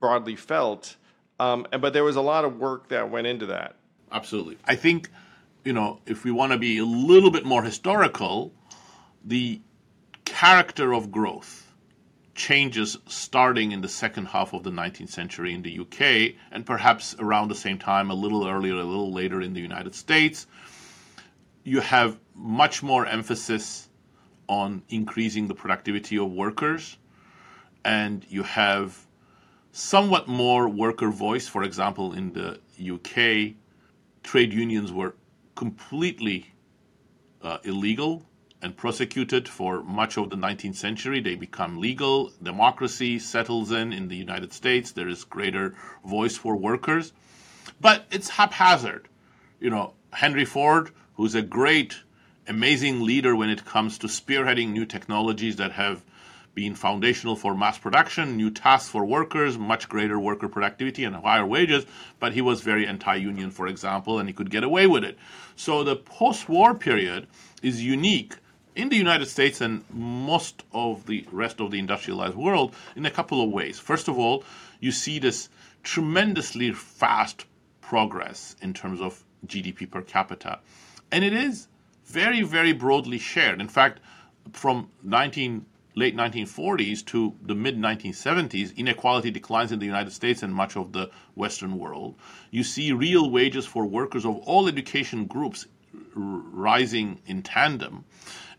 broadly 0.00 0.36
felt. 0.36 0.96
Um, 1.40 1.66
but 1.80 1.92
there 1.92 2.04
was 2.04 2.16
a 2.16 2.20
lot 2.20 2.44
of 2.44 2.58
work 2.58 2.88
that 2.88 3.10
went 3.10 3.26
into 3.26 3.46
that. 3.46 3.76
Absolutely. 4.10 4.58
I 4.64 4.74
think, 4.74 5.10
you 5.64 5.72
know, 5.72 6.00
if 6.06 6.24
we 6.24 6.32
want 6.32 6.52
to 6.52 6.58
be 6.58 6.78
a 6.78 6.84
little 6.84 7.30
bit 7.30 7.44
more 7.44 7.62
historical, 7.62 8.52
the 9.24 9.60
character 10.24 10.92
of 10.92 11.12
growth 11.12 11.67
changes 12.38 12.96
starting 13.06 13.72
in 13.72 13.80
the 13.80 13.88
second 13.88 14.26
half 14.26 14.54
of 14.54 14.62
the 14.62 14.70
19th 14.70 15.10
century 15.10 15.52
in 15.52 15.62
the 15.62 15.80
UK, 15.80 16.36
and 16.52 16.64
perhaps 16.64 17.16
around 17.18 17.48
the 17.48 17.54
same 17.54 17.78
time, 17.78 18.10
a 18.10 18.14
little 18.14 18.46
earlier, 18.46 18.74
a 18.74 18.84
little 18.84 19.12
later 19.12 19.42
in 19.42 19.52
the 19.52 19.60
United 19.60 19.94
States. 19.94 20.46
You 21.64 21.80
have 21.80 22.16
much 22.34 22.82
more 22.82 23.04
emphasis 23.04 23.88
on 24.48 24.82
increasing 24.88 25.48
the 25.48 25.54
productivity 25.54 26.16
of 26.16 26.30
workers, 26.30 26.96
and 27.84 28.24
you 28.28 28.44
have 28.44 28.96
somewhat 29.72 30.28
more 30.28 30.68
worker 30.68 31.10
voice. 31.10 31.48
For 31.48 31.64
example, 31.64 32.12
in 32.12 32.32
the 32.32 32.60
UK, 32.94 33.56
trade 34.22 34.52
unions 34.52 34.92
were 34.92 35.16
completely 35.56 36.46
uh, 37.42 37.58
illegal 37.64 38.27
and 38.60 38.76
prosecuted 38.76 39.48
for 39.48 39.82
much 39.82 40.16
of 40.16 40.30
the 40.30 40.36
19th 40.36 40.74
century. 40.74 41.20
They 41.20 41.34
become 41.36 41.78
legal. 41.78 42.32
Democracy 42.42 43.18
settles 43.18 43.70
in 43.70 43.92
in 43.92 44.08
the 44.08 44.16
United 44.16 44.52
States. 44.52 44.92
There 44.92 45.08
is 45.08 45.24
greater 45.24 45.74
voice 46.04 46.36
for 46.36 46.56
workers. 46.56 47.12
But 47.80 48.06
it's 48.10 48.28
haphazard. 48.30 49.08
You 49.60 49.70
know, 49.70 49.94
Henry 50.12 50.44
Ford, 50.44 50.90
who's 51.14 51.34
a 51.34 51.42
great, 51.42 52.00
amazing 52.48 53.02
leader 53.02 53.36
when 53.36 53.50
it 53.50 53.64
comes 53.64 53.98
to 53.98 54.06
spearheading 54.06 54.72
new 54.72 54.86
technologies 54.86 55.56
that 55.56 55.72
have 55.72 56.04
been 56.54 56.74
foundational 56.74 57.36
for 57.36 57.54
mass 57.54 57.78
production, 57.78 58.36
new 58.36 58.50
tasks 58.50 58.88
for 58.88 59.04
workers, 59.04 59.56
much 59.56 59.88
greater 59.88 60.18
worker 60.18 60.48
productivity 60.48 61.04
and 61.04 61.14
higher 61.14 61.46
wages, 61.46 61.86
but 62.18 62.32
he 62.32 62.40
was 62.40 62.62
very 62.62 62.84
anti 62.84 63.14
union, 63.14 63.50
for 63.50 63.68
example, 63.68 64.18
and 64.18 64.28
he 64.28 64.32
could 64.32 64.50
get 64.50 64.64
away 64.64 64.86
with 64.86 65.04
it. 65.04 65.16
So 65.54 65.84
the 65.84 65.94
post 65.94 66.48
war 66.48 66.74
period 66.74 67.28
is 67.62 67.84
unique 67.84 68.34
in 68.78 68.90
the 68.90 68.96
United 68.96 69.26
States 69.26 69.60
and 69.60 69.84
most 69.92 70.62
of 70.72 71.04
the 71.06 71.26
rest 71.32 71.60
of 71.60 71.72
the 71.72 71.80
industrialized 71.80 72.36
world 72.36 72.72
in 72.94 73.04
a 73.04 73.10
couple 73.10 73.42
of 73.42 73.50
ways. 73.50 73.76
First 73.80 74.06
of 74.06 74.16
all, 74.16 74.44
you 74.78 74.92
see 74.92 75.18
this 75.18 75.48
tremendously 75.82 76.70
fast 76.70 77.44
progress 77.80 78.54
in 78.62 78.72
terms 78.72 79.00
of 79.00 79.24
GDP 79.46 79.90
per 79.90 80.02
capita. 80.02 80.60
And 81.10 81.24
it 81.24 81.32
is 81.32 81.66
very, 82.06 82.42
very 82.42 82.72
broadly 82.72 83.18
shared. 83.18 83.60
In 83.60 83.66
fact, 83.66 83.98
from 84.52 84.88
19, 85.02 85.66
late 85.96 86.16
1940s 86.16 87.04
to 87.06 87.34
the 87.42 87.56
mid 87.56 87.76
1970s, 87.76 88.76
inequality 88.76 89.32
declines 89.32 89.72
in 89.72 89.80
the 89.80 89.86
United 89.86 90.12
States 90.12 90.44
and 90.44 90.54
much 90.54 90.76
of 90.76 90.92
the 90.92 91.10
Western 91.34 91.78
world. 91.78 92.14
You 92.52 92.62
see 92.62 92.92
real 92.92 93.28
wages 93.28 93.66
for 93.66 93.84
workers 93.84 94.24
of 94.24 94.36
all 94.46 94.68
education 94.68 95.26
groups 95.26 95.66
rising 96.14 97.20
in 97.26 97.42
tandem. 97.42 98.04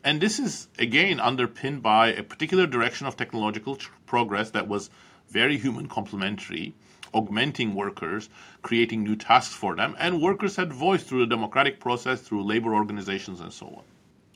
And 0.04 0.22
this 0.22 0.40
is, 0.40 0.70
again, 0.78 1.20
underpinned 1.20 1.84
by 1.84 2.14
a 2.14 2.24
particular 2.24 2.66
direction 2.66 3.06
of 3.06 3.18
technological 3.18 3.78
progress 4.06 4.52
that 4.52 4.68
was 4.68 4.90
very 5.30 5.58
human 5.58 5.88
complementary, 5.88 6.74
augmenting 7.14 7.76
workers, 7.76 8.30
creating 8.62 9.04
new 9.04 9.16
tasks 9.16 9.54
for 9.54 9.76
them, 9.76 9.96
and 10.00 10.22
workers 10.22 10.56
had 10.56 10.72
voice 10.72 11.04
through 11.04 11.20
the 11.20 11.36
democratic 11.36 11.80
process, 11.80 12.22
through 12.22 12.44
labor 12.44 12.74
organizations, 12.74 13.42
and 13.42 13.52
so 13.52 13.68
on. 13.68 13.84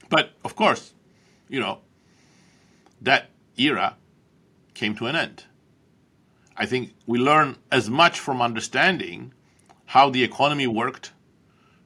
But 0.09 0.33
of 0.43 0.55
course, 0.55 0.93
you 1.47 1.59
know, 1.59 1.79
that 3.01 3.29
era 3.57 3.95
came 4.73 4.95
to 4.95 5.07
an 5.07 5.15
end. 5.15 5.45
I 6.55 6.65
think 6.65 6.93
we 7.07 7.19
learn 7.19 7.57
as 7.71 7.89
much 7.89 8.19
from 8.19 8.41
understanding 8.41 9.33
how 9.85 10.09
the 10.09 10.23
economy 10.23 10.67
worked 10.67 11.13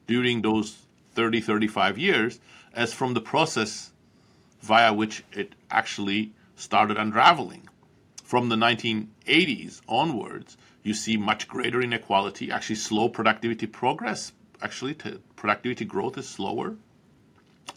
during 0.06 0.42
those 0.42 0.76
30, 1.14 1.40
35 1.40 1.98
years 1.98 2.40
as 2.72 2.92
from 2.92 3.14
the 3.14 3.20
process 3.20 3.92
via 4.60 4.92
which 4.92 5.24
it 5.32 5.54
actually 5.70 6.32
started 6.56 6.96
unraveling. 6.96 7.68
From 8.22 8.48
the 8.48 8.56
1980s 8.56 9.80
onwards, 9.88 10.56
you 10.82 10.94
see 10.94 11.16
much 11.16 11.48
greater 11.48 11.80
inequality, 11.80 12.50
actually, 12.50 12.76
slow 12.76 13.08
productivity 13.08 13.66
progress. 13.66 14.32
Actually, 14.60 14.94
productivity 15.36 15.84
growth 15.84 16.18
is 16.18 16.28
slower. 16.28 16.76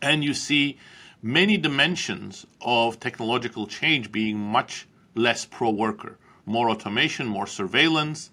And 0.02 0.24
you 0.24 0.34
see 0.34 0.78
many 1.22 1.58
dimensions 1.58 2.46
of 2.62 3.00
technological 3.00 3.68
change 3.68 4.12
being 4.12 4.38
much 4.38 4.88
less 5.16 5.46
pro 5.46 5.70
worker. 5.70 6.18
More 6.46 6.70
automation, 6.70 7.28
more 7.28 7.48
surveillance, 7.48 8.32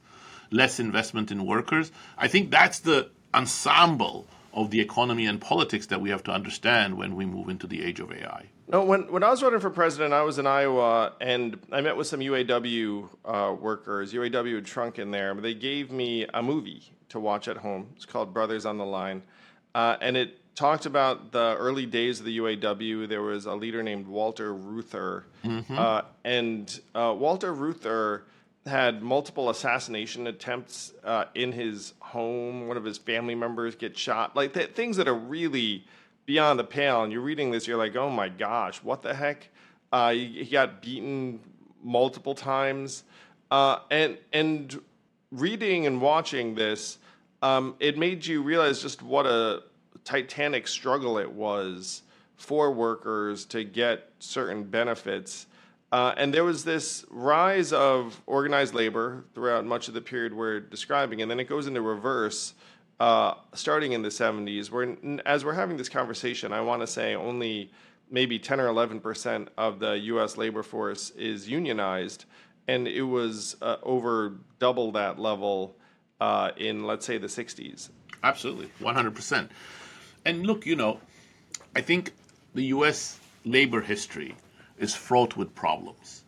less 0.50 0.80
investment 0.80 1.30
in 1.30 1.44
workers. 1.44 1.92
I 2.16 2.28
think 2.28 2.50
that's 2.50 2.78
the 2.78 3.10
ensemble 3.34 4.26
of 4.58 4.70
the 4.70 4.80
economy 4.80 5.24
and 5.24 5.40
politics 5.40 5.86
that 5.86 6.00
we 6.00 6.10
have 6.10 6.24
to 6.24 6.32
understand 6.32 6.96
when 6.96 7.14
we 7.14 7.24
move 7.24 7.48
into 7.48 7.66
the 7.68 7.84
age 7.84 8.00
of 8.00 8.10
AI. 8.10 8.46
No, 8.66 8.84
when 8.84 9.10
when 9.12 9.22
I 9.22 9.30
was 9.30 9.42
running 9.42 9.60
for 9.60 9.70
president, 9.70 10.12
I 10.12 10.22
was 10.22 10.38
in 10.38 10.46
Iowa, 10.46 11.12
and 11.20 11.58
I 11.70 11.80
met 11.80 11.96
with 11.96 12.08
some 12.08 12.20
UAW 12.20 13.08
uh, 13.24 13.54
workers. 13.54 14.12
UAW 14.12 14.56
had 14.56 14.66
shrunk 14.66 14.98
in 14.98 15.12
there, 15.12 15.32
but 15.32 15.42
they 15.42 15.54
gave 15.54 15.92
me 15.92 16.26
a 16.34 16.42
movie 16.42 16.92
to 17.10 17.20
watch 17.20 17.46
at 17.46 17.58
home. 17.58 17.90
It's 17.94 18.04
called 18.04 18.34
Brothers 18.34 18.66
on 18.66 18.76
the 18.78 18.84
Line, 18.84 19.22
uh, 19.76 19.96
and 20.00 20.16
it 20.16 20.54
talked 20.56 20.86
about 20.86 21.30
the 21.30 21.54
early 21.56 21.86
days 21.86 22.18
of 22.18 22.26
the 22.26 22.38
UAW. 22.38 23.08
There 23.08 23.22
was 23.22 23.46
a 23.46 23.54
leader 23.54 23.82
named 23.84 24.08
Walter 24.08 24.52
Reuther, 24.52 25.24
mm-hmm. 25.44 25.78
uh, 25.78 26.02
and 26.24 26.80
uh, 26.96 27.14
Walter 27.16 27.54
Reuther 27.54 28.24
had 28.66 29.02
multiple 29.02 29.50
assassination 29.50 30.26
attempts 30.26 30.92
uh, 31.04 31.24
in 31.34 31.52
his 31.52 31.94
home. 32.00 32.68
One 32.68 32.76
of 32.76 32.84
his 32.84 32.98
family 32.98 33.34
members 33.34 33.74
gets 33.74 33.98
shot. 33.98 34.36
Like 34.36 34.54
th- 34.54 34.70
things 34.70 34.96
that 34.98 35.08
are 35.08 35.14
really 35.14 35.84
beyond 36.26 36.58
the 36.58 36.64
pale. 36.64 37.02
And 37.02 37.12
you're 37.12 37.22
reading 37.22 37.50
this, 37.50 37.66
you're 37.66 37.78
like, 37.78 37.96
oh 37.96 38.10
my 38.10 38.28
gosh, 38.28 38.82
what 38.82 39.02
the 39.02 39.14
heck? 39.14 39.48
Uh, 39.90 40.12
he, 40.12 40.44
he, 40.44 40.50
got 40.52 40.82
beaten 40.82 41.40
multiple 41.82 42.34
times, 42.34 43.04
uh, 43.50 43.78
and 43.90 44.18
and 44.34 44.78
reading 45.32 45.86
and 45.86 46.02
watching 46.02 46.54
this, 46.54 46.98
um, 47.40 47.74
it 47.80 47.96
made 47.96 48.26
you 48.26 48.42
realize 48.42 48.82
just 48.82 49.00
what 49.02 49.24
a 49.24 49.62
titanic 50.04 50.68
struggle 50.68 51.16
it 51.16 51.30
was 51.30 52.02
for 52.36 52.70
workers 52.70 53.46
to 53.46 53.64
get 53.64 54.10
certain 54.18 54.62
benefits 54.62 55.46
uh, 55.90 56.14
and 56.16 56.34
there 56.34 56.44
was 56.44 56.64
this 56.64 57.04
rise 57.08 57.72
of 57.72 58.20
organized 58.26 58.74
labor 58.74 59.24
throughout 59.34 59.64
much 59.64 59.88
of 59.88 59.94
the 59.94 60.00
period 60.00 60.34
we're 60.34 60.60
describing, 60.60 61.22
and 61.22 61.30
then 61.30 61.40
it 61.40 61.48
goes 61.48 61.66
into 61.66 61.80
reverse 61.80 62.54
uh, 63.00 63.34
starting 63.54 63.92
in 63.92 64.02
the 64.02 64.08
70s. 64.08 64.70
Where, 64.70 64.96
as 65.24 65.44
we're 65.44 65.54
having 65.54 65.76
this 65.78 65.88
conversation, 65.88 66.52
I 66.52 66.60
want 66.60 66.82
to 66.82 66.86
say 66.86 67.14
only 67.14 67.70
maybe 68.10 68.38
10 68.38 68.60
or 68.60 68.66
11 68.66 69.00
percent 69.00 69.48
of 69.56 69.78
the 69.78 69.92
U.S. 69.98 70.36
labor 70.36 70.62
force 70.62 71.10
is 71.10 71.48
unionized, 71.48 72.26
and 72.66 72.86
it 72.86 73.02
was 73.02 73.56
uh, 73.62 73.76
over 73.82 74.34
double 74.58 74.92
that 74.92 75.18
level 75.18 75.76
uh, 76.20 76.50
in, 76.58 76.84
let's 76.84 77.06
say, 77.06 77.16
the 77.16 77.28
60s. 77.28 77.88
Absolutely, 78.22 78.68
100 78.80 79.14
percent. 79.14 79.50
And 80.26 80.46
look, 80.46 80.66
you 80.66 80.76
know, 80.76 81.00
I 81.74 81.80
think 81.80 82.12
the 82.54 82.64
U.S. 82.64 83.18
labor 83.46 83.80
history 83.80 84.34
is 84.78 84.94
fraught 84.94 85.36
with 85.36 85.54
problems. 85.54 86.24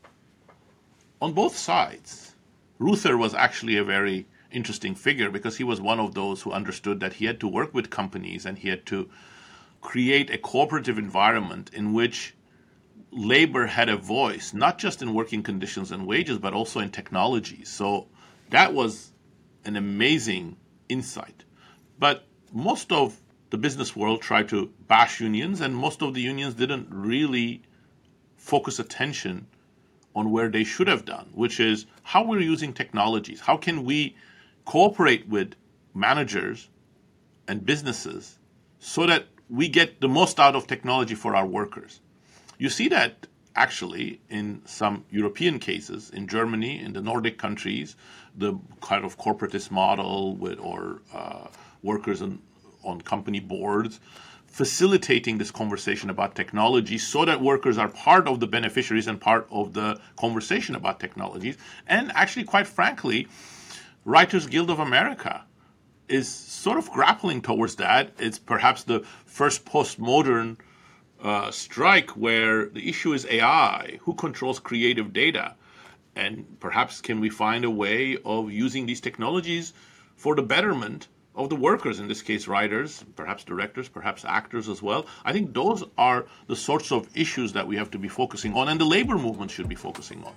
On 1.20 1.32
both 1.32 1.56
sides, 1.56 2.34
Reuther 2.78 3.16
was 3.16 3.34
actually 3.34 3.76
a 3.76 3.84
very 3.84 4.26
interesting 4.50 4.94
figure 4.94 5.30
because 5.30 5.56
he 5.56 5.64
was 5.64 5.80
one 5.80 6.00
of 6.00 6.14
those 6.14 6.42
who 6.42 6.52
understood 6.52 7.00
that 7.00 7.14
he 7.14 7.26
had 7.26 7.40
to 7.40 7.48
work 7.48 7.72
with 7.74 7.90
companies 7.90 8.46
and 8.46 8.58
he 8.58 8.68
had 8.68 8.86
to 8.86 9.08
create 9.80 10.30
a 10.30 10.38
cooperative 10.38 10.98
environment 10.98 11.70
in 11.72 11.92
which 11.92 12.34
labor 13.10 13.66
had 13.66 13.88
a 13.88 13.96
voice, 13.96 14.54
not 14.54 14.78
just 14.78 15.02
in 15.02 15.14
working 15.14 15.42
conditions 15.42 15.90
and 15.90 16.06
wages, 16.06 16.38
but 16.38 16.52
also 16.52 16.80
in 16.80 16.90
technology. 16.90 17.64
So 17.64 18.08
that 18.50 18.72
was 18.72 19.12
an 19.64 19.76
amazing 19.76 20.56
insight. 20.88 21.44
But 21.98 22.24
most 22.52 22.92
of 22.92 23.20
the 23.50 23.58
business 23.58 23.96
world 23.96 24.22
tried 24.22 24.48
to 24.50 24.72
bash 24.86 25.20
unions, 25.20 25.60
and 25.60 25.74
most 25.74 26.02
of 26.02 26.14
the 26.14 26.20
unions 26.20 26.54
didn't 26.54 26.88
really 26.90 27.62
focus 28.40 28.78
attention 28.78 29.46
on 30.16 30.30
where 30.32 30.48
they 30.48 30.64
should 30.64 30.88
have 30.88 31.04
done, 31.04 31.28
which 31.32 31.60
is 31.60 31.86
how 32.02 32.24
we're 32.24 32.40
using 32.40 32.72
technologies. 32.72 33.40
How 33.40 33.56
can 33.56 33.84
we 33.84 34.16
cooperate 34.64 35.28
with 35.28 35.54
managers 35.94 36.68
and 37.46 37.64
businesses 37.64 38.38
so 38.78 39.06
that 39.06 39.26
we 39.48 39.68
get 39.68 40.00
the 40.00 40.08
most 40.08 40.40
out 40.40 40.56
of 40.56 40.66
technology 40.66 41.14
for 41.14 41.36
our 41.36 41.46
workers? 41.46 42.00
You 42.58 42.70
see 42.70 42.88
that 42.88 43.26
actually 43.54 44.20
in 44.30 44.62
some 44.64 45.04
European 45.10 45.58
cases, 45.58 46.10
in 46.10 46.26
Germany, 46.26 46.80
in 46.80 46.92
the 46.92 47.02
Nordic 47.02 47.36
countries, 47.38 47.94
the 48.36 48.58
kind 48.80 49.04
of 49.04 49.18
corporatist 49.18 49.70
model 49.70 50.34
with 50.36 50.58
or 50.58 51.02
uh, 51.12 51.46
workers 51.82 52.22
on, 52.22 52.40
on 52.84 53.00
company 53.02 53.40
boards 53.40 54.00
facilitating 54.50 55.38
this 55.38 55.50
conversation 55.50 56.10
about 56.10 56.34
technology 56.34 56.98
so 56.98 57.24
that 57.24 57.40
workers 57.40 57.78
are 57.78 57.88
part 57.88 58.26
of 58.26 58.40
the 58.40 58.46
beneficiaries 58.46 59.06
and 59.06 59.20
part 59.20 59.46
of 59.50 59.72
the 59.72 59.98
conversation 60.18 60.74
about 60.74 60.98
technologies. 60.98 61.56
And 61.86 62.10
actually, 62.14 62.44
quite 62.44 62.66
frankly, 62.66 63.28
Writers 64.04 64.46
Guild 64.46 64.68
of 64.68 64.80
America 64.80 65.44
is 66.08 66.28
sort 66.28 66.78
of 66.78 66.90
grappling 66.90 67.40
towards 67.40 67.76
that. 67.76 68.12
It's 68.18 68.38
perhaps 68.38 68.82
the 68.82 69.00
first 69.24 69.64
postmodern 69.64 70.56
uh, 71.22 71.52
strike 71.52 72.10
where 72.10 72.66
the 72.66 72.88
issue 72.88 73.12
is 73.12 73.26
AI. 73.30 73.98
Who 74.02 74.14
controls 74.14 74.58
creative 74.58 75.12
data? 75.12 75.54
And 76.16 76.56
perhaps 76.58 77.00
can 77.00 77.20
we 77.20 77.30
find 77.30 77.64
a 77.64 77.70
way 77.70 78.18
of 78.24 78.50
using 78.50 78.86
these 78.86 79.00
technologies 79.00 79.72
for 80.16 80.34
the 80.34 80.42
betterment 80.42 81.06
of 81.40 81.48
the 81.48 81.56
workers, 81.56 82.00
in 82.00 82.08
this 82.08 82.22
case, 82.22 82.46
writers, 82.46 83.04
perhaps 83.16 83.44
directors, 83.44 83.88
perhaps 83.88 84.24
actors 84.24 84.68
as 84.68 84.82
well. 84.82 85.06
I 85.24 85.32
think 85.32 85.54
those 85.54 85.82
are 85.96 86.26
the 86.48 86.56
sorts 86.56 86.92
of 86.92 87.08
issues 87.16 87.52
that 87.54 87.66
we 87.66 87.76
have 87.76 87.90
to 87.92 87.98
be 87.98 88.08
focusing 88.08 88.54
on, 88.54 88.68
and 88.68 88.78
the 88.80 88.84
labor 88.84 89.16
movement 89.16 89.50
should 89.50 89.68
be 89.68 89.74
focusing 89.74 90.22
on. 90.24 90.34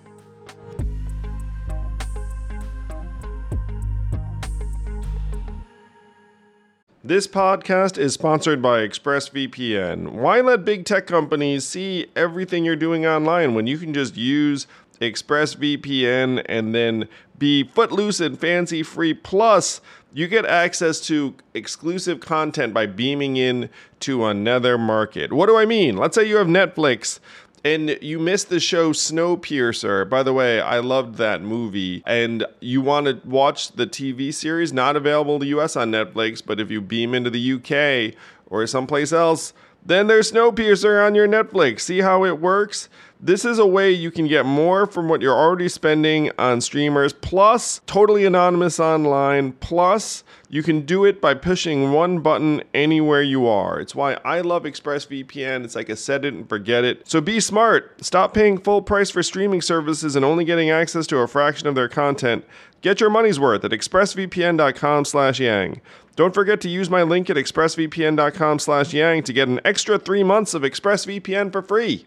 This 7.06 7.28
podcast 7.28 7.98
is 7.98 8.14
sponsored 8.14 8.62
by 8.62 8.88
ExpressVPN. 8.88 10.14
Why 10.14 10.40
let 10.40 10.64
big 10.64 10.86
tech 10.86 11.06
companies 11.06 11.68
see 11.68 12.08
everything 12.16 12.64
you're 12.64 12.78
doing 12.78 13.06
online 13.06 13.56
when 13.56 13.68
you 13.68 13.78
can 13.78 13.94
just 13.94 14.16
use 14.16 14.68
ExpressVPN 15.02 16.46
and 16.48 16.74
then 16.74 17.10
be 17.38 17.66
footloose 17.66 18.22
and 18.22 18.40
fancy 18.40 18.84
free? 18.84 19.14
Plus, 19.14 19.82
you 20.14 20.28
get 20.28 20.46
access 20.46 21.00
to 21.02 21.36
exclusive 21.54 22.20
content 22.20 22.74
by 22.74 22.86
beaming 22.86 23.38
in 23.38 23.70
to 24.02 24.26
another 24.26 24.78
market. 24.78 25.34
What 25.34 25.48
do 25.48 25.58
I 25.58 25.66
mean? 25.66 25.98
Let's 25.98 26.16
say 26.16 26.28
you 26.28 26.38
have 26.38 26.48
Netflix 26.48 27.20
and 27.64 27.98
you 28.02 28.20
missed 28.20 28.50
the 28.50 28.60
show 28.60 28.92
Snowpiercer. 28.92 30.10
By 30.10 30.22
the 30.24 30.34
way, 30.34 30.60
I 30.60 30.80
loved 30.80 31.16
that 31.16 31.42
movie. 31.42 32.04
And 32.06 32.46
you 32.60 32.82
want 32.82 33.08
to 33.08 33.28
watch 33.28 33.72
the 33.72 33.88
TV 33.88 34.34
series, 34.34 34.74
not 34.74 34.96
available 34.96 35.40
the 35.40 35.48
US 35.48 35.76
on 35.76 35.92
Netflix, 35.92 36.42
but 36.46 36.60
if 36.60 36.70
you 36.70 36.82
beam 36.82 37.14
into 37.14 37.30
the 37.30 37.54
UK 37.54 38.16
or 38.48 38.68
someplace 38.68 39.14
else, 39.14 39.54
then 39.86 40.08
there's 40.08 40.32
Snowpiercer 40.32 41.06
on 41.06 41.16
your 41.16 41.28
Netflix. 41.28 41.82
See 41.82 42.00
how 42.00 42.24
it 42.24 42.40
works? 42.40 42.90
This 43.26 43.46
is 43.46 43.58
a 43.58 43.66
way 43.66 43.90
you 43.90 44.12
can 44.12 44.28
get 44.28 44.46
more 44.46 44.86
from 44.86 45.08
what 45.08 45.22
you're 45.22 45.34
already 45.34 45.70
spending 45.70 46.30
on 46.38 46.60
streamers, 46.60 47.14
plus 47.14 47.80
totally 47.86 48.26
anonymous 48.26 48.82
online, 48.82 49.54
plus 49.54 50.26
you 50.50 50.62
can 50.62 50.82
do 50.82 51.06
it 51.06 51.22
by 51.22 51.34
pushing 51.34 51.94
one 51.94 52.20
button 52.20 52.64
anywhere 52.74 53.22
you 53.22 53.48
are. 53.48 53.80
It's 53.80 53.96
why 53.96 54.16
I 54.26 54.42
love 54.42 54.64
ExpressVPN. 54.64 55.64
It's 55.64 55.74
like 55.74 55.88
a 55.88 55.96
set 55.96 56.26
it 56.26 56.34
and 56.34 56.50
forget 56.50 56.84
it. 56.84 57.08
So 57.08 57.22
be 57.22 57.40
smart. 57.40 58.04
Stop 58.04 58.34
paying 58.34 58.58
full 58.58 58.82
price 58.82 59.10
for 59.10 59.24
streaming 59.24 59.62
services 59.62 60.18
and 60.18 60.26
only 60.26 60.44
getting 60.44 60.70
access 60.70 61.08
to 61.08 61.20
a 61.20 61.28
fraction 61.28 61.68
of 61.70 61.76
their 61.76 61.88
content. 61.88 62.44
Get 62.82 63.00
your 63.00 63.10
money's 63.10 63.40
worth 63.40 63.64
at 63.64 63.72
expressvpn.com 63.72 65.06
slash 65.06 65.40
yang. 65.40 65.80
Don't 66.16 66.34
forget 66.34 66.62
to 66.62 66.70
use 66.70 66.90
my 66.90 67.02
link 67.02 67.30
at 67.30 67.38
expressvpn.com 67.38 68.60
slash 68.60 68.94
yang 68.94 69.24
to 69.24 69.34
get 69.34 69.48
an 69.48 69.60
extra 69.66 69.98
three 69.98 70.24
months 70.24 70.54
of 70.54 70.62
ExpressVPN 70.62 71.52
for 71.52 71.62
free. 71.62 72.06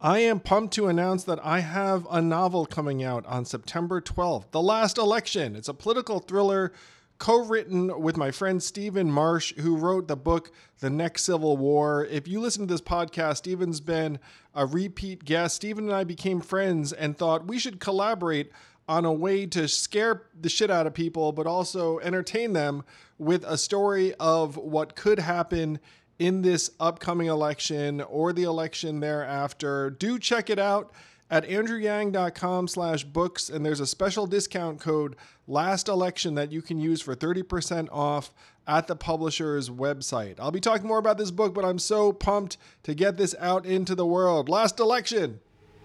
I 0.00 0.18
am 0.18 0.40
pumped 0.40 0.74
to 0.74 0.88
announce 0.88 1.24
that 1.24 1.40
I 1.42 1.60
have 1.60 2.06
a 2.10 2.20
novel 2.20 2.66
coming 2.66 3.02
out 3.02 3.24
on 3.24 3.46
September 3.46 4.02
12th, 4.02 4.50
The 4.50 4.60
Last 4.60 4.98
Election. 4.98 5.56
It's 5.56 5.68
a 5.68 5.72
political 5.72 6.18
thriller 6.18 6.72
co 7.18 7.44
written 7.44 8.00
with 8.00 8.16
my 8.16 8.30
friend 8.30 8.62
Stephen 8.62 9.10
Marche, 9.10 9.54
who 9.56 9.76
wrote 9.76 10.08
the 10.08 10.16
book 10.16 10.50
The 10.80 10.90
Next 10.90 11.24
Civil 11.24 11.56
War. 11.56 12.04
If 12.04 12.28
you 12.28 12.40
listen 12.40 12.66
to 12.66 12.74
this 12.74 12.80
podcast, 12.80 13.38
Stephen's 13.38 13.80
been 13.80 14.18
a 14.54 14.66
repeat 14.66 15.24
guest. 15.24 15.56
Stephen 15.56 15.84
and 15.84 15.94
I 15.94 16.04
became 16.04 16.40
friends 16.40 16.92
and 16.92 17.16
thought 17.16 17.46
we 17.46 17.58
should 17.58 17.80
collaborate 17.80 18.50
on 18.88 19.04
a 19.04 19.12
way 19.12 19.46
to 19.46 19.66
scare 19.66 20.24
the 20.38 20.48
shit 20.48 20.70
out 20.70 20.86
of 20.86 20.94
people, 20.94 21.32
but 21.32 21.46
also 21.46 21.98
entertain 22.00 22.52
them 22.52 22.84
with 23.18 23.44
a 23.44 23.56
story 23.56 24.12
of 24.14 24.56
what 24.56 24.94
could 24.94 25.18
happen 25.18 25.78
in 26.18 26.42
this 26.42 26.70
upcoming 26.78 27.28
election 27.28 28.00
or 28.02 28.32
the 28.32 28.42
election 28.42 29.00
thereafter. 29.00 29.90
Do 29.90 30.18
check 30.18 30.50
it 30.50 30.58
out 30.58 30.92
at 31.30 31.46
andrewyang.com 31.48 32.68
slash 32.68 33.04
books, 33.04 33.48
and 33.48 33.64
there's 33.64 33.80
a 33.80 33.86
special 33.86 34.26
discount 34.26 34.80
code 34.80 35.16
last 35.46 35.88
election 35.88 36.34
that 36.34 36.52
you 36.52 36.62
can 36.62 36.78
use 36.78 37.00
for 37.00 37.14
30% 37.14 37.88
off 37.90 38.32
at 38.66 38.86
the 38.86 38.96
publisher's 38.96 39.70
website. 39.70 40.36
I'll 40.38 40.50
be 40.50 40.60
talking 40.60 40.86
more 40.86 40.98
about 40.98 41.18
this 41.18 41.30
book, 41.30 41.54
but 41.54 41.64
I'm 41.64 41.78
so 41.78 42.12
pumped 42.12 42.56
to 42.84 42.94
get 42.94 43.16
this 43.16 43.34
out 43.38 43.66
into 43.66 43.94
the 43.94 44.06
world. 44.06 44.48
Last 44.48 44.80
election 44.80 45.40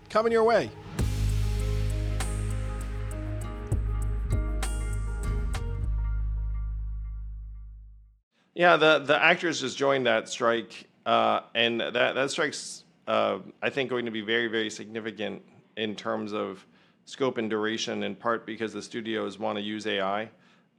coming 0.10 0.32
your 0.32 0.44
way. 0.44 0.72
Yeah, 8.54 8.76
the 8.76 9.00
the 9.00 9.16
actors 9.16 9.62
just 9.62 9.78
joined 9.78 10.06
that 10.06 10.28
strike, 10.28 10.90
uh, 11.06 11.42
and 11.56 11.80
that 11.80 11.94
that 11.94 12.30
strike's 12.30 12.84
uh, 13.10 13.40
I 13.62 13.70
think 13.70 13.90
going 13.90 14.06
to 14.06 14.12
be 14.12 14.22
very 14.22 14.48
very 14.48 14.70
significant 14.70 15.42
in 15.76 15.96
terms 15.96 16.32
of 16.32 16.66
scope 17.06 17.38
and 17.38 17.50
duration. 17.50 18.04
In 18.04 18.16
part 18.16 18.46
because 18.46 18.72
the 18.72 18.82
studios 18.82 19.40
want 19.40 19.58
to 19.58 19.64
use 19.64 19.86
AI 19.88 20.30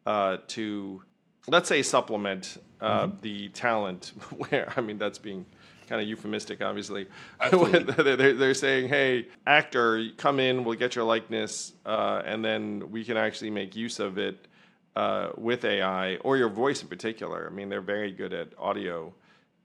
uh, 0.07 0.39
to 0.49 1.03
let's 1.49 1.69
say 1.69 1.83
supplement 1.83 2.57
uh, 2.81 3.07
mm-hmm. 3.07 3.21
the 3.21 3.49
talent. 3.49 4.13
Where 4.37 4.73
I 4.77 4.81
mean 4.81 4.97
that's 4.97 5.19
being 5.19 5.45
kind 5.89 6.01
of 6.01 6.07
euphemistic, 6.07 6.63
obviously. 6.63 7.09
they're, 7.51 8.33
they're 8.33 8.55
saying, 8.55 8.89
hey, 8.89 9.27
actor, 9.45 10.07
come 10.17 10.39
in, 10.39 10.63
we'll 10.63 10.79
get 10.79 10.95
your 10.95 11.05
likeness, 11.05 11.73
uh, 11.85 12.23
and 12.25 12.45
then 12.45 12.93
we 12.93 13.05
can 13.05 13.17
actually 13.17 13.51
make 13.51 13.75
use 13.75 13.99
of 13.99 14.17
it 14.17 14.47
uh, 14.95 15.31
with 15.37 15.65
AI 15.65 16.15
or 16.19 16.37
your 16.37 16.49
voice 16.49 16.81
in 16.81 16.89
particular. 16.89 17.49
I 17.51 17.53
mean, 17.53 17.69
they're 17.69 17.81
very 17.81 18.13
good 18.13 18.33
at 18.33 18.49
audio 18.57 19.13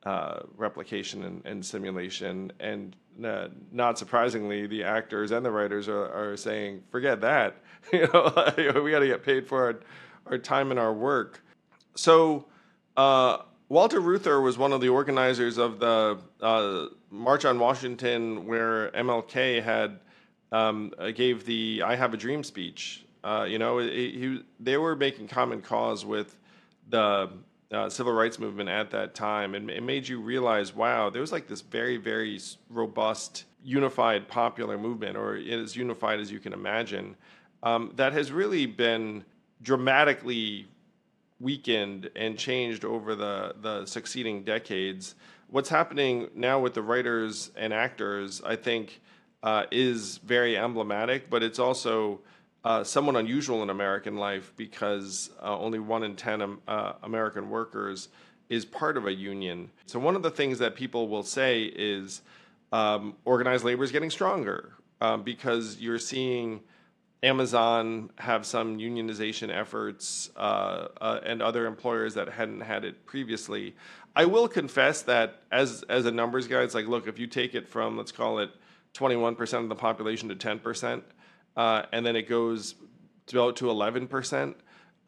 uh, 0.05 0.39
replication 0.55 1.23
and, 1.23 1.45
and, 1.45 1.65
simulation. 1.65 2.51
And 2.59 2.95
uh, 3.23 3.47
not 3.71 3.97
surprisingly, 3.97 4.67
the 4.67 4.83
actors 4.83 5.31
and 5.31 5.45
the 5.45 5.51
writers 5.51 5.87
are, 5.87 6.11
are 6.11 6.37
saying, 6.37 6.83
forget 6.91 7.21
that. 7.21 7.57
you 7.93 8.07
know, 8.13 8.81
we 8.83 8.91
got 8.91 8.99
to 8.99 9.07
get 9.07 9.23
paid 9.23 9.47
for 9.47 9.63
our, 9.63 9.79
our, 10.27 10.37
time 10.37 10.71
and 10.71 10.79
our 10.79 10.93
work. 10.93 11.43
So, 11.95 12.45
uh, 12.97 13.39
Walter 13.67 13.99
Reuther 13.99 14.41
was 14.41 14.59
one 14.59 14.73
of 14.73 14.81
the 14.81 14.89
organizers 14.89 15.57
of 15.57 15.79
the 15.79 16.19
uh, 16.39 16.85
March 17.09 17.45
on 17.45 17.57
Washington, 17.57 18.45
where 18.45 18.91
MLK 18.91 19.63
had 19.63 19.99
um, 20.51 20.93
gave 21.15 21.47
the 21.47 21.81
"I 21.83 21.95
Have 21.95 22.13
a 22.13 22.17
Dream" 22.17 22.43
speech 22.43 23.05
uh, 23.25 23.43
you 23.43 23.57
know, 23.57 23.79
he, 23.79 24.43
they 24.59 24.77
were 24.77 24.95
making 24.95 25.27
common 25.27 25.61
cause 25.61 26.05
with 26.05 26.37
the 26.89 27.29
uh, 27.75 27.89
civil 27.89 28.13
rights 28.13 28.39
movement 28.39 28.69
at 28.69 28.89
that 28.91 29.13
time, 29.13 29.53
and 29.53 29.69
it 29.69 29.83
made 29.83 30.07
you 30.07 30.19
realize, 30.19 30.73
wow, 30.73 31.09
there 31.09 31.21
was 31.21 31.31
like 31.31 31.47
this 31.47 31.61
very, 31.61 31.97
very 31.97 32.39
robust, 32.69 33.45
unified, 33.63 34.27
popular 34.27 34.77
movement, 34.77 35.17
or 35.17 35.35
as 35.35 35.75
unified 35.75 36.19
as 36.19 36.31
you 36.31 36.39
can 36.39 36.53
imagine, 36.53 37.15
um, 37.63 37.91
that 37.95 38.13
has 38.13 38.31
really 38.31 38.65
been 38.65 39.23
dramatically 39.61 40.67
weakened 41.39 42.09
and 42.15 42.37
changed 42.37 42.85
over 42.85 43.13
the 43.15 43.55
the 43.61 43.85
succeeding 43.85 44.43
decades. 44.43 45.15
What's 45.49 45.69
happening 45.69 46.29
now 46.33 46.59
with 46.59 46.73
the 46.73 46.81
writers 46.81 47.51
and 47.55 47.73
actors, 47.73 48.41
I 48.45 48.55
think, 48.55 49.01
uh, 49.43 49.65
is 49.71 50.17
very 50.19 50.57
emblematic, 50.57 51.29
but 51.29 51.43
it's 51.43 51.59
also 51.59 52.21
uh, 52.65 52.83
somewhat 52.83 53.15
unusual 53.15 53.61
in 53.61 53.69
American 53.69 54.17
life 54.17 54.51
because 54.57 55.29
uh, 55.41 55.57
only 55.57 55.77
one 55.77 56.03
in 56.03 56.15
10 56.15 56.41
um, 56.41 56.61
uh, 56.67 56.93
American 57.03 57.49
workers 57.49 58.09
is 58.49 58.65
part 58.65 58.97
of 58.97 59.05
a 59.05 59.13
union. 59.13 59.69
So, 59.85 59.99
one 59.99 60.15
of 60.15 60.23
the 60.23 60.31
things 60.31 60.59
that 60.59 60.75
people 60.75 61.07
will 61.07 61.23
say 61.23 61.63
is 61.63 62.21
um, 62.71 63.15
organized 63.23 63.63
labor 63.63 63.83
is 63.83 63.91
getting 63.91 64.09
stronger 64.09 64.73
um, 64.99 65.21
because 65.21 65.77
you're 65.79 65.99
seeing 65.99 66.61
Amazon 67.21 68.09
have 68.17 68.45
some 68.45 68.77
unionization 68.79 69.55
efforts 69.55 70.31
uh, 70.35 70.87
uh, 70.99 71.19
and 71.23 71.41
other 71.41 71.67
employers 71.67 72.15
that 72.15 72.29
hadn't 72.29 72.61
had 72.61 72.83
it 72.83 73.05
previously. 73.05 73.75
I 74.15 74.25
will 74.25 74.47
confess 74.47 75.03
that 75.03 75.41
as, 75.51 75.83
as 75.83 76.05
a 76.05 76.11
numbers 76.11 76.47
guy, 76.47 76.61
it's 76.61 76.73
like, 76.73 76.87
look, 76.87 77.07
if 77.07 77.19
you 77.19 77.27
take 77.27 77.53
it 77.53 77.67
from, 77.67 77.97
let's 77.97 78.11
call 78.11 78.39
it 78.39 78.49
21% 78.93 79.63
of 79.63 79.69
the 79.69 79.75
population 79.75 80.29
to 80.29 80.35
10%, 80.35 81.01
uh, 81.55 81.83
and 81.91 82.05
then 82.05 82.15
it 82.15 82.27
goes 82.27 82.75
to, 83.27 83.51
to 83.53 83.65
11%, 83.65 84.55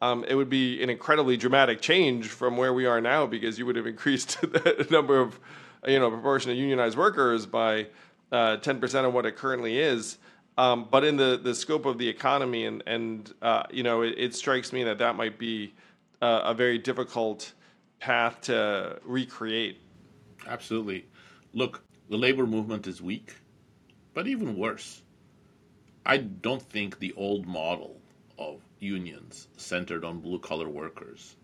um, 0.00 0.24
it 0.28 0.34
would 0.34 0.48
be 0.48 0.82
an 0.82 0.90
incredibly 0.90 1.36
dramatic 1.36 1.80
change 1.80 2.28
from 2.28 2.56
where 2.56 2.72
we 2.72 2.86
are 2.86 3.00
now 3.00 3.26
because 3.26 3.58
you 3.58 3.66
would 3.66 3.76
have 3.76 3.86
increased 3.86 4.40
the 4.40 4.86
number 4.90 5.20
of, 5.20 5.38
you 5.86 5.98
know, 5.98 6.10
proportion 6.10 6.50
of 6.50 6.56
unionized 6.56 6.96
workers 6.96 7.46
by 7.46 7.86
uh, 8.30 8.56
10% 8.58 9.06
of 9.06 9.12
what 9.12 9.26
it 9.26 9.36
currently 9.36 9.78
is. 9.78 10.18
Um, 10.56 10.88
but 10.90 11.04
in 11.04 11.16
the, 11.16 11.40
the 11.40 11.54
scope 11.54 11.86
of 11.86 11.98
the 11.98 12.08
economy, 12.08 12.66
and, 12.66 12.82
and 12.86 13.32
uh, 13.42 13.62
you 13.70 13.84
know, 13.84 14.02
it, 14.02 14.14
it, 14.18 14.34
strikes 14.34 14.72
me 14.72 14.82
that 14.84 14.98
that 14.98 15.14
might 15.14 15.38
be 15.38 15.72
uh, 16.20 16.40
a 16.44 16.52
very 16.54 16.78
difficult 16.78 17.52
path 18.00 18.40
to 18.42 18.98
recreate. 19.04 19.80
Absolutely. 20.48 21.06
Look, 21.52 21.84
the 22.10 22.16
labor 22.16 22.44
movement 22.44 22.88
is 22.88 23.00
weak, 23.00 23.36
but 24.14 24.26
even 24.26 24.56
worse, 24.56 25.02
I 26.04 26.18
don't 26.18 26.62
think 26.62 26.98
the 26.98 27.12
old 27.14 27.46
model 27.46 28.00
of 28.38 28.60
unions 28.78 29.48
centered 29.56 30.04
on 30.04 30.20
blue 30.20 30.38
collar 30.38 30.68
workers 30.68 31.36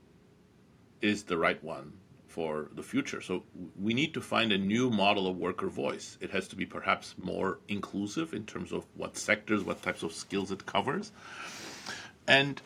is 1.01 1.25
the 1.25 1.37
right 1.37 1.63
one 1.63 1.93
for 2.27 2.69
the 2.75 2.83
future. 2.83 3.21
So 3.21 3.45
we 3.81 3.95
need 3.95 4.15
to 4.15 4.21
find 4.21 4.53
a 4.53 4.59
new 4.59 4.91
model 4.91 5.29
of 5.29 5.37
worker 5.37 5.69
voice. 5.69 6.19
It 6.21 6.31
has 6.31 6.49
to 6.49 6.57
be 6.57 6.67
perhaps 6.67 7.15
more 7.23 7.61
inclusive 7.69 8.35
in 8.35 8.45
terms 8.45 8.73
of 8.73 8.87
what 8.97 9.17
sectors, 9.17 9.63
what 9.63 9.83
types 9.83 10.03
of 10.03 10.13
skills 10.13 10.51
it 10.51 10.67
covers. 10.67 11.13
And, 12.27 12.61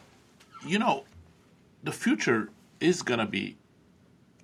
you 0.66 0.78
know, 0.78 1.04
the 1.82 1.92
future 1.92 2.50
is 2.80 3.02
going 3.02 3.20
to 3.20 3.26
be 3.26 3.56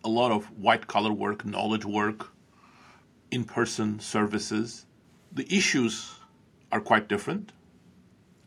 a 0.04 0.08
lot 0.08 0.30
of 0.30 0.44
white 0.58 0.86
collar 0.86 1.12
work, 1.12 1.44
knowledge 1.44 1.84
work, 1.84 2.32
in 3.30 3.44
person 3.44 4.00
services. 4.00 4.86
The 5.32 5.46
issues 5.54 6.13
are 6.74 6.80
quite 6.80 7.06
different. 7.08 7.52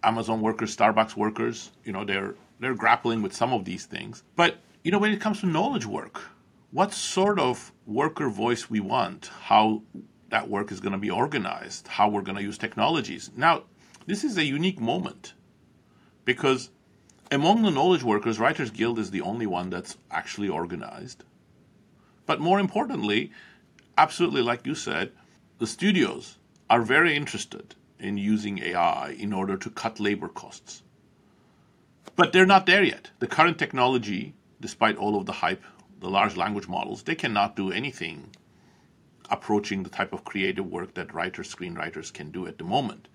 Amazon 0.04 0.42
workers, 0.42 0.76
Starbucks 0.76 1.16
workers, 1.16 1.72
you 1.86 1.94
know, 1.94 2.04
they're 2.04 2.36
they're 2.60 2.76
grappling 2.76 3.22
with 3.22 3.34
some 3.34 3.54
of 3.54 3.64
these 3.64 3.86
things. 3.86 4.24
But 4.36 4.58
you 4.84 4.92
know, 4.92 5.00
when 5.00 5.14
it 5.14 5.22
comes 5.22 5.40
to 5.40 5.46
knowledge 5.46 5.86
work, 5.86 6.22
what 6.72 6.94
sort 6.94 7.40
of 7.40 7.72
worker 7.86 8.30
voice 8.30 8.70
we 8.70 8.82
want, 8.82 9.32
how 9.44 9.82
that 10.30 10.50
work 10.50 10.74
is 10.74 10.82
going 10.82 10.92
to 10.92 10.98
be 10.98 11.10
organized, 11.10 11.88
how 11.88 12.10
we're 12.10 12.22
going 12.22 12.36
to 12.36 12.44
use 12.44 12.58
technologies. 12.58 13.32
Now, 13.38 13.64
this 14.06 14.26
is 14.26 14.38
a 14.38 14.44
unique 14.44 14.82
moment 14.82 15.34
because 16.26 16.70
among 17.32 17.62
the 17.62 17.72
knowledge 17.72 18.04
workers, 18.04 18.40
Writers 18.40 18.72
Guild 18.72 19.00
is 19.00 19.12
the 19.12 19.22
only 19.22 19.48
one 19.48 19.70
that's 19.70 19.98
actually 20.12 20.50
organized. 20.50 21.24
But 22.26 22.42
more 22.42 22.60
importantly, 22.60 23.32
absolutely 23.98 24.42
like 24.42 24.66
you 24.66 24.76
said, 24.76 25.14
the 25.60 25.68
studios 25.68 26.40
are 26.70 26.82
very 26.82 27.16
interested 27.16 27.76
in 28.00 28.18
using 28.18 28.60
AI 28.60 29.10
in 29.18 29.34
order 29.34 29.58
to 29.58 29.70
cut 29.70 30.00
labor 30.00 30.28
costs. 30.28 30.84
But 32.16 32.34
they're 32.34 32.46
not 32.46 32.66
there 32.66 32.84
yet. 32.84 33.12
The 33.20 33.28
current 33.28 33.60
technology, 33.60 34.34
despite 34.60 34.98
all 34.98 35.16
of 35.16 35.26
the 35.26 35.34
hype, 35.34 35.64
the 36.00 36.10
large 36.10 36.36
language 36.36 36.68
models, 36.68 37.04
they 37.04 37.16
cannot 37.16 37.56
do 37.56 37.72
anything 37.72 38.32
approaching 39.30 39.84
the 39.84 39.90
type 39.90 40.14
of 40.14 40.24
creative 40.24 40.66
work 40.66 40.94
that 40.94 41.14
writers, 41.14 41.54
screenwriters 41.54 42.14
can 42.14 42.32
do 42.32 42.48
at 42.48 42.58
the 42.58 42.64
moment. 42.64 43.08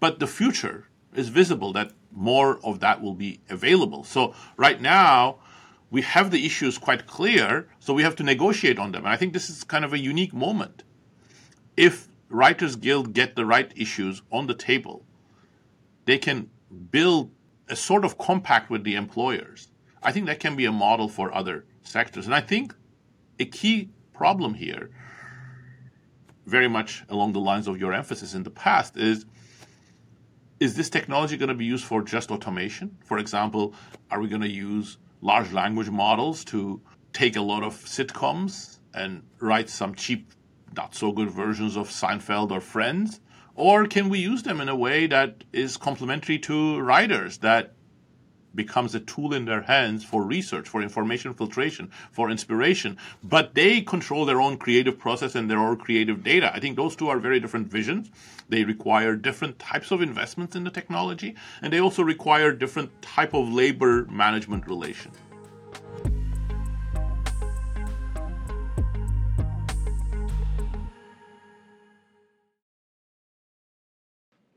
But 0.00 0.18
the 0.18 0.26
future 0.26 0.88
is 1.14 1.28
visible 1.28 1.72
that 1.72 1.92
more 2.12 2.58
of 2.64 2.80
that 2.80 3.02
will 3.02 3.14
be 3.14 3.40
available. 3.48 4.04
So 4.04 4.34
right 4.56 4.80
now, 4.80 5.38
we 5.90 6.02
have 6.02 6.30
the 6.30 6.44
issues 6.44 6.78
quite 6.78 7.06
clear, 7.06 7.68
so 7.78 7.94
we 7.94 8.02
have 8.02 8.16
to 8.16 8.22
negotiate 8.22 8.78
on 8.78 8.92
them. 8.92 9.04
And 9.04 9.12
I 9.12 9.16
think 9.16 9.32
this 9.32 9.48
is 9.48 9.64
kind 9.64 9.84
of 9.84 9.92
a 9.92 9.98
unique 9.98 10.34
moment. 10.34 10.82
If 11.76 12.08
Writers 12.28 12.76
Guild 12.76 13.14
get 13.14 13.36
the 13.36 13.46
right 13.46 13.72
issues 13.76 14.22
on 14.30 14.46
the 14.46 14.54
table, 14.54 15.04
they 16.04 16.18
can 16.18 16.50
build 16.90 17.30
a 17.68 17.76
sort 17.76 18.04
of 18.04 18.18
compact 18.18 18.70
with 18.70 18.84
the 18.84 18.94
employers. 18.94 19.68
I 20.02 20.12
think 20.12 20.26
that 20.26 20.40
can 20.40 20.56
be 20.56 20.64
a 20.64 20.72
model 20.72 21.08
for 21.08 21.34
other 21.34 21.64
sectors. 21.82 22.26
And 22.26 22.34
I 22.34 22.40
think 22.40 22.74
a 23.38 23.44
key 23.44 23.90
problem 24.12 24.54
here, 24.54 24.90
very 26.46 26.68
much 26.68 27.04
along 27.08 27.32
the 27.32 27.40
lines 27.40 27.68
of 27.68 27.78
your 27.78 27.92
emphasis 27.92 28.34
in 28.34 28.42
the 28.42 28.50
past, 28.50 28.96
is 28.96 29.26
is 30.60 30.74
this 30.74 30.90
technology 30.90 31.36
going 31.36 31.50
to 31.50 31.54
be 31.54 31.64
used 31.64 31.84
for 31.84 32.02
just 32.02 32.32
automation? 32.32 32.96
For 33.04 33.18
example, 33.18 33.74
are 34.10 34.20
we 34.20 34.28
going 34.28 34.42
to 34.42 34.50
use 34.50 34.98
large 35.20 35.52
language 35.52 35.88
models 35.88 36.44
to 36.46 36.80
take 37.12 37.36
a 37.36 37.40
lot 37.40 37.62
of 37.62 37.74
sitcoms 37.74 38.78
and 38.92 39.22
write 39.38 39.68
some 39.68 39.94
cheap 39.94 40.32
not 40.76 40.94
so 40.94 41.12
good 41.12 41.30
versions 41.30 41.76
of 41.76 41.88
Seinfeld 41.88 42.50
or 42.50 42.60
Friends? 42.60 43.20
Or 43.54 43.86
can 43.86 44.08
we 44.08 44.20
use 44.20 44.44
them 44.44 44.60
in 44.60 44.68
a 44.68 44.76
way 44.76 45.06
that 45.08 45.44
is 45.52 45.76
complementary 45.76 46.38
to 46.40 46.78
writers 46.78 47.38
that 47.38 47.72
becomes 48.54 48.94
a 48.94 49.00
tool 49.00 49.34
in 49.34 49.44
their 49.44 49.62
hands 49.62 50.04
for 50.04 50.22
research, 50.22 50.68
for 50.68 50.82
information 50.82 51.34
filtration, 51.34 51.90
for 52.10 52.30
inspiration, 52.30 52.96
but 53.22 53.54
they 53.54 53.80
control 53.80 54.24
their 54.24 54.40
own 54.40 54.56
creative 54.56 54.98
process 54.98 55.34
and 55.34 55.50
their 55.50 55.58
own 55.58 55.76
creative 55.76 56.22
data. 56.24 56.50
I 56.54 56.60
think 56.60 56.76
those 56.76 56.96
two 56.96 57.08
are 57.08 57.18
very 57.18 57.40
different 57.40 57.68
visions. 57.68 58.10
They 58.48 58.64
require 58.64 59.14
different 59.16 59.58
types 59.58 59.90
of 59.90 60.02
investments 60.02 60.56
in 60.56 60.64
the 60.64 60.70
technology, 60.70 61.36
and 61.62 61.72
they 61.72 61.80
also 61.80 62.02
require 62.02 62.52
different 62.52 62.90
type 63.02 63.34
of 63.34 63.52
labor 63.52 64.06
management 64.06 64.66
relation. 64.66 65.12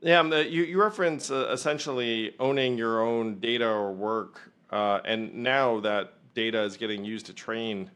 Yeah, 0.04 0.18
um, 0.18 0.32
you, 0.32 0.64
you 0.64 0.82
reference 0.82 1.30
uh, 1.30 1.48
essentially 1.52 2.34
owning 2.40 2.76
your 2.76 3.02
own 3.02 3.38
data 3.38 3.68
or 3.68 3.92
work, 3.92 4.50
uh, 4.70 4.98
and 5.04 5.32
now 5.32 5.78
that 5.78 6.14
data 6.34 6.60
is 6.62 6.76
getting 6.76 7.04
used 7.04 7.26
to 7.26 7.32
train 7.32 7.88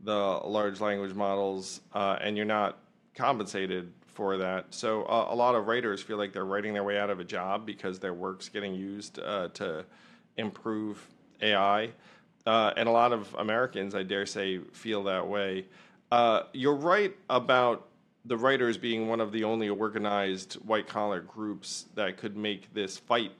the 0.00 0.14
large 0.14 0.80
language 0.80 1.12
models, 1.12 1.82
uh, 1.92 2.16
and 2.22 2.38
you're 2.38 2.46
not 2.46 2.78
compensated 3.14 3.92
for 4.14 4.38
that. 4.38 4.64
So 4.70 5.02
uh, 5.02 5.26
a 5.28 5.34
lot 5.34 5.54
of 5.54 5.66
writers 5.66 6.00
feel 6.00 6.16
like 6.16 6.32
they're 6.32 6.46
writing 6.46 6.72
their 6.72 6.84
way 6.84 6.98
out 6.98 7.10
of 7.10 7.20
a 7.20 7.24
job 7.24 7.66
because 7.66 7.98
their 7.98 8.14
work's 8.14 8.48
getting 8.48 8.74
used 8.74 9.18
uh, 9.18 9.48
to 9.48 9.84
improve 10.38 11.06
AI, 11.42 11.90
uh, 12.46 12.72
and 12.78 12.88
a 12.88 12.92
lot 12.92 13.12
of 13.12 13.34
Americans, 13.34 13.94
I 13.94 14.04
dare 14.04 14.24
say, 14.24 14.60
feel 14.72 15.04
that 15.04 15.28
way. 15.28 15.66
you're 16.54 16.76
right 16.76 17.14
about 17.28 17.88
the 18.24 18.36
writers 18.36 18.78
being 18.78 19.08
one 19.08 19.20
of 19.20 19.32
the 19.32 19.44
only 19.44 19.68
organized 19.68 20.54
white 20.54 20.86
collar 20.86 21.20
groups 21.20 21.86
that 21.94 22.16
could 22.16 22.36
make 22.36 22.72
this 22.72 22.96
fight. 22.96 23.32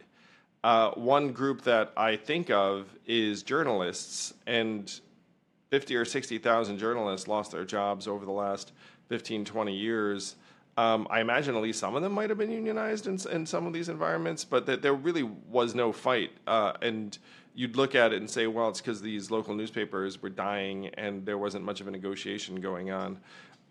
Uh, 0.64 0.90
one 0.92 1.32
group 1.32 1.62
that 1.62 1.92
I 1.96 2.16
think 2.16 2.50
of 2.50 2.86
is 3.06 3.42
journalists, 3.42 4.34
and 4.46 5.00
50 5.70 5.96
or 5.96 6.04
60,000 6.04 6.78
journalists 6.78 7.28
lost 7.28 7.52
their 7.52 7.64
jobs 7.64 8.06
over 8.06 8.24
the 8.24 8.32
last 8.32 8.72
15, 9.08 9.44
20 9.44 9.74
years. 9.74 10.36
Um, 10.76 11.06
I 11.10 11.20
imagine 11.20 11.54
at 11.54 11.62
least 11.62 11.80
some 11.80 11.96
of 11.96 12.02
them 12.02 12.12
might 12.12 12.30
have 12.30 12.38
been 12.38 12.50
unionized 12.50 13.06
in, 13.06 13.18
in 13.30 13.44
some 13.44 13.66
of 13.66 13.72
these 13.72 13.88
environments, 13.88 14.44
but 14.44 14.66
that 14.66 14.82
there 14.82 14.94
really 14.94 15.22
was 15.22 15.74
no 15.74 15.92
fight. 15.92 16.30
Uh, 16.46 16.72
and 16.80 17.18
you'd 17.54 17.76
look 17.76 17.94
at 17.94 18.12
it 18.12 18.16
and 18.16 18.30
say, 18.30 18.46
well, 18.46 18.68
it's 18.68 18.80
because 18.80 19.02
these 19.02 19.30
local 19.30 19.54
newspapers 19.54 20.22
were 20.22 20.30
dying 20.30 20.88
and 20.94 21.26
there 21.26 21.38
wasn't 21.38 21.64
much 21.64 21.80
of 21.80 21.88
a 21.88 21.90
negotiation 21.90 22.60
going 22.60 22.90
on. 22.90 23.18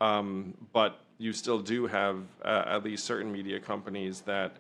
Um, 0.01 0.55
but 0.73 0.99
you 1.19 1.31
still 1.31 1.59
do 1.59 1.85
have 1.85 2.17
uh, 2.43 2.63
at 2.65 2.83
least 2.83 3.05
certain 3.05 3.31
media 3.31 3.59
companies 3.59 4.21
that 4.21 4.57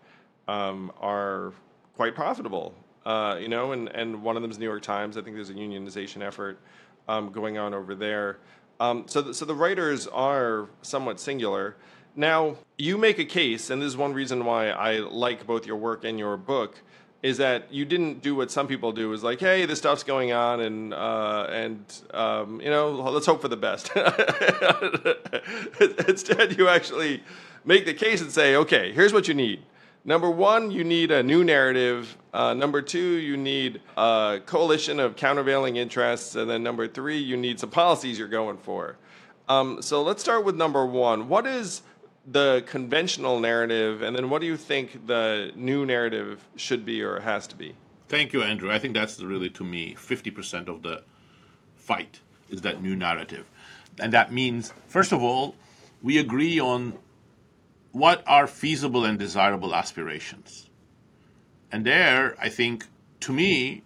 um, 0.47 0.91
are 1.01 1.51
quite 1.97 2.13
profitable. 2.13 2.75
Uh, 3.03 3.37
you 3.41 3.47
know, 3.47 3.71
and, 3.71 3.89
and 3.89 4.21
one 4.21 4.35
of 4.35 4.43
them 4.43 4.51
is 4.51 4.59
New 4.59 4.65
York 4.65 4.83
Times. 4.83 5.17
I 5.17 5.21
think 5.21 5.35
there's 5.35 5.49
a 5.49 5.55
unionization 5.55 6.21
effort 6.21 6.59
um, 7.07 7.31
going 7.31 7.57
on 7.57 7.73
over 7.73 7.95
there. 7.95 8.37
Um, 8.79 9.05
so, 9.07 9.21
the, 9.23 9.33
so 9.33 9.43
the 9.45 9.55
writers 9.55 10.05
are 10.07 10.69
somewhat 10.83 11.19
singular. 11.19 11.75
Now, 12.15 12.57
you 12.77 12.99
make 12.99 13.17
a 13.17 13.25
case, 13.25 13.71
and 13.71 13.81
this 13.81 13.87
is 13.87 13.97
one 13.97 14.13
reason 14.13 14.45
why 14.45 14.69
I 14.69 14.97
like 14.97 15.47
both 15.47 15.65
your 15.65 15.77
work 15.77 16.03
and 16.03 16.19
your 16.19 16.37
book, 16.37 16.83
is 17.23 17.37
that 17.37 17.71
you 17.71 17.85
didn't 17.85 18.21
do 18.21 18.35
what 18.35 18.49
some 18.49 18.67
people 18.67 18.91
do 18.91 19.11
is 19.13 19.23
like 19.23 19.39
hey 19.39 19.65
this 19.65 19.79
stuff's 19.79 20.03
going 20.03 20.31
on 20.31 20.61
and 20.61 20.93
uh, 20.93 21.47
and 21.49 21.83
um, 22.13 22.61
you 22.61 22.69
know 22.69 22.91
let's 22.91 23.25
hope 23.25 23.41
for 23.41 23.47
the 23.47 23.57
best. 23.57 23.91
Instead 26.07 26.57
you 26.57 26.67
actually 26.67 27.23
make 27.63 27.85
the 27.85 27.93
case 27.93 28.21
and 28.21 28.31
say 28.31 28.55
okay 28.55 28.91
here's 28.91 29.13
what 29.13 29.27
you 29.27 29.33
need. 29.33 29.61
Number 30.03 30.31
one 30.31 30.71
you 30.71 30.83
need 30.83 31.11
a 31.11 31.21
new 31.21 31.43
narrative. 31.43 32.17
Uh, 32.33 32.53
number 32.53 32.81
two 32.81 33.17
you 33.17 33.37
need 33.37 33.81
a 33.97 34.39
coalition 34.45 34.99
of 34.99 35.15
countervailing 35.15 35.75
interests 35.75 36.35
and 36.35 36.49
then 36.49 36.63
number 36.63 36.87
three 36.87 37.19
you 37.19 37.37
need 37.37 37.59
some 37.59 37.69
policies 37.69 38.17
you're 38.17 38.27
going 38.27 38.57
for. 38.57 38.97
Um, 39.47 39.81
so 39.81 40.01
let's 40.01 40.21
start 40.21 40.45
with 40.45 40.55
number 40.55 40.85
one. 40.85 41.27
What 41.27 41.45
is 41.45 41.81
the 42.25 42.63
conventional 42.67 43.39
narrative, 43.39 44.01
and 44.01 44.15
then 44.15 44.29
what 44.29 44.41
do 44.41 44.47
you 44.47 44.57
think 44.57 45.07
the 45.07 45.51
new 45.55 45.85
narrative 45.85 46.47
should 46.55 46.85
be 46.85 47.01
or 47.01 47.19
has 47.21 47.47
to 47.47 47.55
be? 47.55 47.75
Thank 48.07 48.33
you, 48.33 48.43
Andrew. 48.43 48.71
I 48.71 48.79
think 48.79 48.93
that's 48.93 49.19
really, 49.21 49.49
to 49.51 49.63
me, 49.63 49.95
50% 49.95 50.67
of 50.67 50.83
the 50.83 51.03
fight 51.75 52.19
is 52.49 52.61
that 52.61 52.81
new 52.81 52.95
narrative. 52.95 53.49
And 53.99 54.13
that 54.13 54.31
means, 54.31 54.73
first 54.87 55.11
of 55.11 55.23
all, 55.23 55.55
we 56.01 56.17
agree 56.17 56.59
on 56.59 56.97
what 57.91 58.23
are 58.27 58.47
feasible 58.47 59.05
and 59.05 59.17
desirable 59.17 59.73
aspirations. 59.73 60.69
And 61.71 61.85
there, 61.85 62.35
I 62.39 62.49
think, 62.49 62.85
to 63.21 63.33
me, 63.33 63.83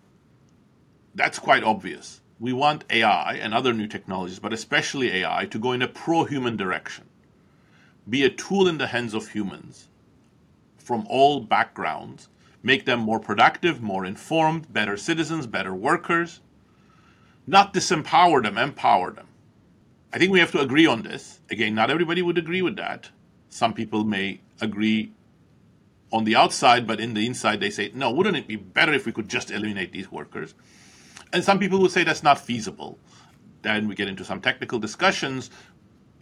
that's 1.13 1.39
quite 1.39 1.63
obvious. 1.63 2.21
We 2.39 2.51
want 2.51 2.83
AI 2.89 3.35
and 3.35 3.53
other 3.53 3.73
new 3.73 3.87
technologies, 3.87 4.39
but 4.39 4.53
especially 4.53 5.11
AI, 5.11 5.45
to 5.45 5.59
go 5.59 5.71
in 5.71 5.81
a 5.81 5.87
pro 5.87 6.25
human 6.25 6.57
direction 6.57 7.05
be 8.09 8.23
a 8.23 8.29
tool 8.29 8.67
in 8.67 8.77
the 8.77 8.87
hands 8.87 9.13
of 9.13 9.29
humans 9.29 9.89
from 10.77 11.05
all 11.09 11.41
backgrounds, 11.41 12.29
make 12.61 12.85
them 12.85 12.99
more 12.99 13.19
productive, 13.19 13.81
more 13.81 14.05
informed, 14.05 14.71
better 14.71 14.95
citizens, 14.95 15.47
better 15.47 15.73
workers, 15.73 16.41
not 17.47 17.73
disempower 17.73 18.43
them, 18.43 18.57
empower 18.57 19.11
them. 19.11 19.27
I 20.13 20.17
think 20.17 20.31
we 20.31 20.39
have 20.39 20.51
to 20.51 20.61
agree 20.61 20.85
on 20.85 21.01
this. 21.01 21.41
Again, 21.49 21.75
not 21.75 21.89
everybody 21.89 22.21
would 22.21 22.37
agree 22.37 22.61
with 22.61 22.75
that. 22.77 23.09
Some 23.49 23.73
people 23.73 24.03
may 24.03 24.41
agree 24.61 25.11
on 26.11 26.23
the 26.23 26.35
outside, 26.35 26.87
but 26.87 26.99
in 26.99 27.13
the 27.13 27.25
inside 27.25 27.59
they 27.59 27.69
say, 27.69 27.91
no, 27.93 28.11
wouldn't 28.11 28.37
it 28.37 28.47
be 28.47 28.55
better 28.55 28.93
if 28.93 29.05
we 29.05 29.11
could 29.11 29.27
just 29.27 29.51
eliminate 29.51 29.91
these 29.91 30.11
workers? 30.11 30.53
And 31.33 31.43
some 31.43 31.59
people 31.59 31.81
would 31.81 31.91
say 31.91 32.03
that's 32.03 32.23
not 32.23 32.39
feasible. 32.39 32.99
Then 33.61 33.87
we 33.87 33.95
get 33.95 34.07
into 34.07 34.23
some 34.23 34.39
technical 34.39 34.79
discussions 34.79 35.49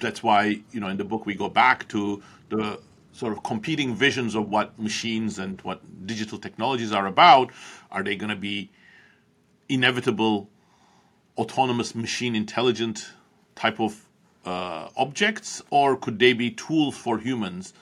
that's 0.03 0.21
why 0.21 0.61
you 0.71 0.79
know 0.79 0.87
in 0.87 0.97
the 0.97 1.03
book 1.03 1.25
we 1.25 1.33
go 1.33 1.49
back 1.49 1.87
to 1.87 2.21
the 2.49 2.79
sort 3.13 3.33
of 3.33 3.43
competing 3.43 3.95
visions 3.95 4.35
of 4.35 4.49
what 4.49 4.77
machines 4.79 5.39
and 5.39 5.61
what 5.61 5.79
digital 6.05 6.37
technologies 6.37 6.91
are 6.91 7.07
about. 7.07 7.51
Are 7.91 8.03
they 8.03 8.15
going 8.15 8.29
to 8.29 8.35
be 8.35 8.69
inevitable 9.69 10.49
autonomous 11.37 11.95
machine 11.95 12.35
intelligent 12.35 13.09
type 13.55 13.79
of 13.79 14.09
uh, 14.45 14.89
objects, 14.97 15.61
or 15.69 15.95
could 15.95 16.19
they 16.19 16.33
be 16.33 16.51
tools 16.51 16.97
for 16.97 17.17
humans, 17.17 17.73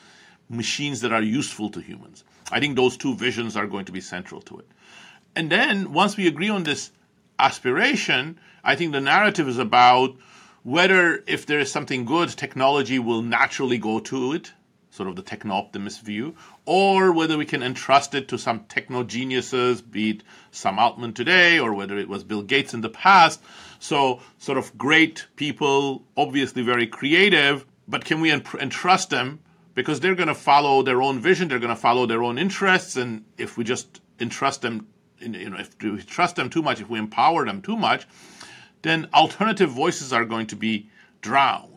machines 0.49 1.01
that 1.01 1.11
are 1.11 1.21
useful 1.21 1.69
to 1.69 1.79
humans? 1.79 2.23
I 2.51 2.59
think 2.59 2.75
those 2.75 2.97
two 2.97 3.15
visions 3.15 3.55
are 3.55 3.67
going 3.67 3.85
to 3.85 3.91
be 3.91 4.01
central 4.01 4.41
to 4.41 4.59
it. 4.59 4.67
And 5.35 5.49
then 5.49 5.93
once 5.93 6.17
we 6.17 6.27
agree 6.27 6.49
on 6.49 6.63
this 6.63 6.91
aspiration, 7.39 8.37
I 8.63 8.75
think 8.75 8.91
the 8.91 9.01
narrative 9.01 9.47
is 9.47 9.57
about 9.57 10.15
whether 10.63 11.23
if 11.27 11.45
there 11.45 11.59
is 11.59 11.71
something 11.71 12.05
good, 12.05 12.29
technology 12.29 12.99
will 12.99 13.21
naturally 13.21 13.77
go 13.77 13.99
to 13.99 14.33
it, 14.33 14.51
sort 14.91 15.09
of 15.09 15.15
the 15.15 15.21
techno 15.21 15.55
optimist 15.55 16.01
view, 16.01 16.35
or 16.65 17.11
whether 17.11 17.37
we 17.37 17.45
can 17.45 17.63
entrust 17.63 18.13
it 18.13 18.27
to 18.27 18.37
some 18.37 18.65
techno 18.65 19.03
geniuses, 19.03 19.81
be 19.81 20.11
it 20.11 20.23
Sam 20.51 20.77
Altman 20.77 21.13
today, 21.13 21.57
or 21.59 21.73
whether 21.73 21.97
it 21.97 22.09
was 22.09 22.23
Bill 22.23 22.43
Gates 22.43 22.73
in 22.73 22.81
the 22.81 22.89
past. 22.89 23.41
So, 23.79 24.21
sort 24.37 24.57
of 24.57 24.77
great 24.77 25.25
people, 25.35 26.03
obviously 26.15 26.61
very 26.61 26.85
creative, 26.85 27.65
but 27.87 28.05
can 28.05 28.21
we 28.21 28.31
entrust 28.31 29.09
them? 29.09 29.39
Because 29.73 30.01
they're 30.01 30.15
going 30.15 30.27
to 30.27 30.35
follow 30.35 30.83
their 30.83 31.01
own 31.01 31.19
vision, 31.19 31.47
they're 31.47 31.59
going 31.59 31.75
to 31.75 31.81
follow 31.81 32.05
their 32.05 32.21
own 32.21 32.37
interests, 32.37 32.97
and 32.97 33.23
if 33.37 33.57
we 33.57 33.63
just 33.63 34.01
entrust 34.19 34.61
them, 34.61 34.87
you 35.19 35.49
know, 35.49 35.57
if 35.57 35.81
we 35.81 36.01
trust 36.03 36.35
them 36.35 36.49
too 36.49 36.61
much, 36.61 36.81
if 36.81 36.89
we 36.89 36.99
empower 36.99 37.45
them 37.45 37.61
too 37.61 37.77
much, 37.77 38.05
then 38.81 39.07
alternative 39.13 39.69
voices 39.69 40.11
are 40.11 40.25
going 40.25 40.47
to 40.47 40.55
be 40.55 40.89
drowned. 41.21 41.67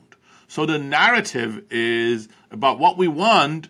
So 0.49 0.67
the 0.67 0.79
narrative 0.79 1.65
is 1.71 2.29
about 2.51 2.79
what 2.79 2.97
we 2.97 3.09
want 3.09 3.69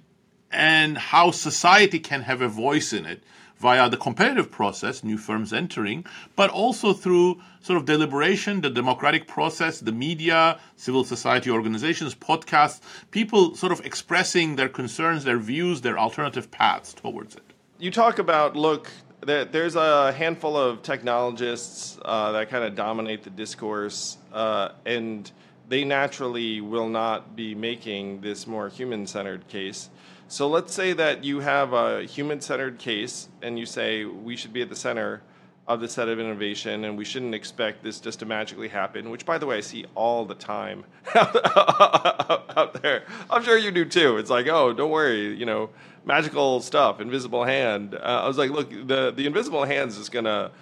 and 0.50 0.96
how 0.96 1.30
society 1.30 1.98
can 1.98 2.22
have 2.22 2.40
a 2.40 2.48
voice 2.48 2.92
in 2.92 3.06
it 3.06 3.22
via 3.58 3.88
the 3.88 3.96
competitive 3.96 4.50
process, 4.50 5.02
new 5.02 5.16
firms 5.16 5.52
entering, 5.52 6.04
but 6.36 6.50
also 6.50 6.92
through 6.92 7.40
sort 7.62 7.78
of 7.78 7.86
deliberation, 7.86 8.60
the 8.60 8.68
democratic 8.68 9.26
process, 9.26 9.80
the 9.80 9.92
media, 9.92 10.58
civil 10.76 11.04
society 11.04 11.50
organizations, 11.50 12.14
podcasts, 12.14 12.80
people 13.10 13.54
sort 13.54 13.72
of 13.72 13.80
expressing 13.86 14.56
their 14.56 14.68
concerns, 14.68 15.24
their 15.24 15.38
views, 15.38 15.80
their 15.80 15.98
alternative 15.98 16.50
paths 16.50 16.92
towards 16.92 17.36
it. 17.36 17.54
You 17.78 17.90
talk 17.90 18.18
about, 18.18 18.54
look, 18.54 18.90
there's 19.24 19.76
a 19.76 20.12
handful 20.12 20.56
of 20.56 20.82
technologists 20.82 21.98
uh, 22.04 22.32
that 22.32 22.50
kind 22.50 22.64
of 22.64 22.74
dominate 22.74 23.22
the 23.22 23.30
discourse, 23.30 24.18
uh, 24.32 24.70
and 24.84 25.30
they 25.68 25.84
naturally 25.84 26.60
will 26.60 26.88
not 26.88 27.34
be 27.34 27.54
making 27.54 28.20
this 28.20 28.46
more 28.46 28.68
human 28.68 29.06
centered 29.06 29.48
case. 29.48 29.88
So 30.28 30.48
let's 30.48 30.74
say 30.74 30.92
that 30.94 31.24
you 31.24 31.40
have 31.40 31.72
a 31.72 32.04
human 32.04 32.40
centered 32.40 32.78
case 32.78 33.28
and 33.42 33.58
you 33.58 33.66
say 33.66 34.04
we 34.04 34.36
should 34.36 34.52
be 34.52 34.62
at 34.62 34.68
the 34.68 34.76
center 34.76 35.22
of 35.66 35.80
the 35.80 35.88
set 35.88 36.08
of 36.08 36.20
innovation, 36.20 36.84
and 36.84 36.98
we 36.98 37.04
shouldn't 37.04 37.34
expect 37.34 37.82
this 37.82 37.98
just 37.98 38.18
to 38.18 38.26
magically 38.26 38.68
happen. 38.68 39.10
Which, 39.10 39.24
by 39.24 39.38
the 39.38 39.46
way, 39.46 39.58
I 39.58 39.60
see 39.60 39.86
all 39.94 40.26
the 40.26 40.34
time 40.34 40.84
out 41.14 42.82
there. 42.82 43.04
I'm 43.30 43.42
sure 43.42 43.56
you 43.56 43.70
do 43.70 43.84
too. 43.84 44.18
It's 44.18 44.30
like, 44.30 44.46
oh, 44.46 44.74
don't 44.74 44.90
worry, 44.90 45.34
you 45.34 45.46
know, 45.46 45.70
magical 46.04 46.60
stuff, 46.60 47.00
invisible 47.00 47.44
hand. 47.44 47.94
Uh, 47.94 47.98
I 47.98 48.28
was 48.28 48.36
like, 48.36 48.50
look, 48.50 48.70
the 48.70 49.10
the 49.10 49.26
invisible 49.26 49.64
hands 49.64 49.96
is 49.96 50.08
gonna 50.10 50.52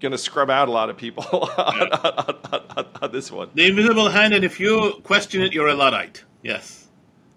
gonna 0.00 0.18
scrub 0.18 0.50
out 0.50 0.68
a 0.68 0.72
lot 0.72 0.90
of 0.90 0.98
people 0.98 1.24
on, 1.32 1.92
on, 1.92 2.36
on, 2.52 2.86
on, 3.02 3.12
this 3.12 3.30
one. 3.30 3.48
The 3.54 3.66
invisible 3.66 4.10
hand, 4.10 4.34
and 4.34 4.44
if 4.44 4.60
you 4.60 5.00
question 5.02 5.40
it, 5.40 5.54
you're 5.54 5.68
a 5.68 5.74
luddite. 5.74 6.24
Yes. 6.42 6.88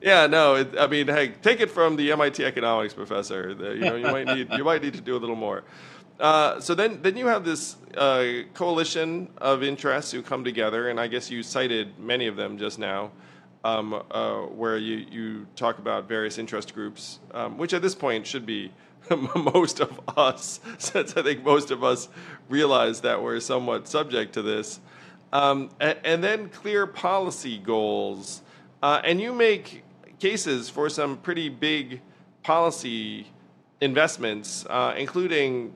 Yeah, 0.02 0.28
no. 0.28 0.56
It, 0.56 0.76
I 0.78 0.88
mean, 0.88 1.08
hey, 1.08 1.30
take 1.42 1.60
it 1.60 1.70
from 1.70 1.96
the 1.98 2.12
MIT 2.12 2.44
economics 2.44 2.94
professor. 2.94 3.54
The, 3.54 3.72
you 3.72 3.80
know, 3.82 3.96
you 3.96 4.06
might 4.06 4.28
need 4.28 4.50
you 4.52 4.64
might 4.64 4.82
need 4.82 4.94
to 4.94 5.02
do 5.02 5.16
a 5.16 5.20
little 5.20 5.36
more. 5.36 5.64
Uh, 6.20 6.60
so 6.60 6.76
then, 6.76 7.02
then 7.02 7.16
you 7.16 7.28
have 7.28 7.46
this 7.46 7.78
uh, 7.96 8.44
coalition 8.54 9.30
of 9.38 9.64
interests 9.64 10.12
who 10.12 10.22
come 10.22 10.44
together, 10.44 10.90
and 10.90 11.00
I 11.00 11.08
guess 11.08 11.32
you 11.32 11.44
cited 11.44 11.98
many 11.98 12.28
of 12.28 12.36
them 12.36 12.58
just 12.58 12.78
now, 12.78 13.12
um, 13.64 14.04
uh, 14.12 14.42
where 14.42 14.78
you, 14.78 15.06
you 15.10 15.48
talk 15.56 15.80
about 15.80 16.08
various 16.08 16.38
interest 16.38 16.74
groups, 16.74 17.20
um, 17.34 17.58
which 17.58 17.74
at 17.74 17.82
this 17.82 17.96
point 17.96 18.28
should 18.28 18.46
be 18.46 18.72
most 19.36 19.80
of 19.80 20.00
us, 20.18 20.60
since 20.78 21.16
I 21.16 21.24
think 21.24 21.44
most 21.44 21.72
of 21.72 21.84
us 21.84 22.10
realize 22.50 23.02
that 23.02 23.24
we're 23.24 23.40
somewhat 23.40 23.88
subject 23.88 24.34
to 24.34 24.42
this. 24.42 24.82
Um, 25.32 25.70
and, 25.80 25.98
and, 26.04 26.24
then 26.24 26.50
clear 26.50 26.88
policy 26.88 27.60
goals. 27.60 28.42
Uh, 28.82 29.00
and 29.04 29.22
you 29.22 29.32
make 29.32 29.84
cases 30.20 30.70
for 30.72 30.90
some 30.90 31.18
pretty 31.18 31.50
big 31.50 32.02
policy 32.42 33.28
investments, 33.80 34.66
uh, 34.68 34.96
including 34.98 35.72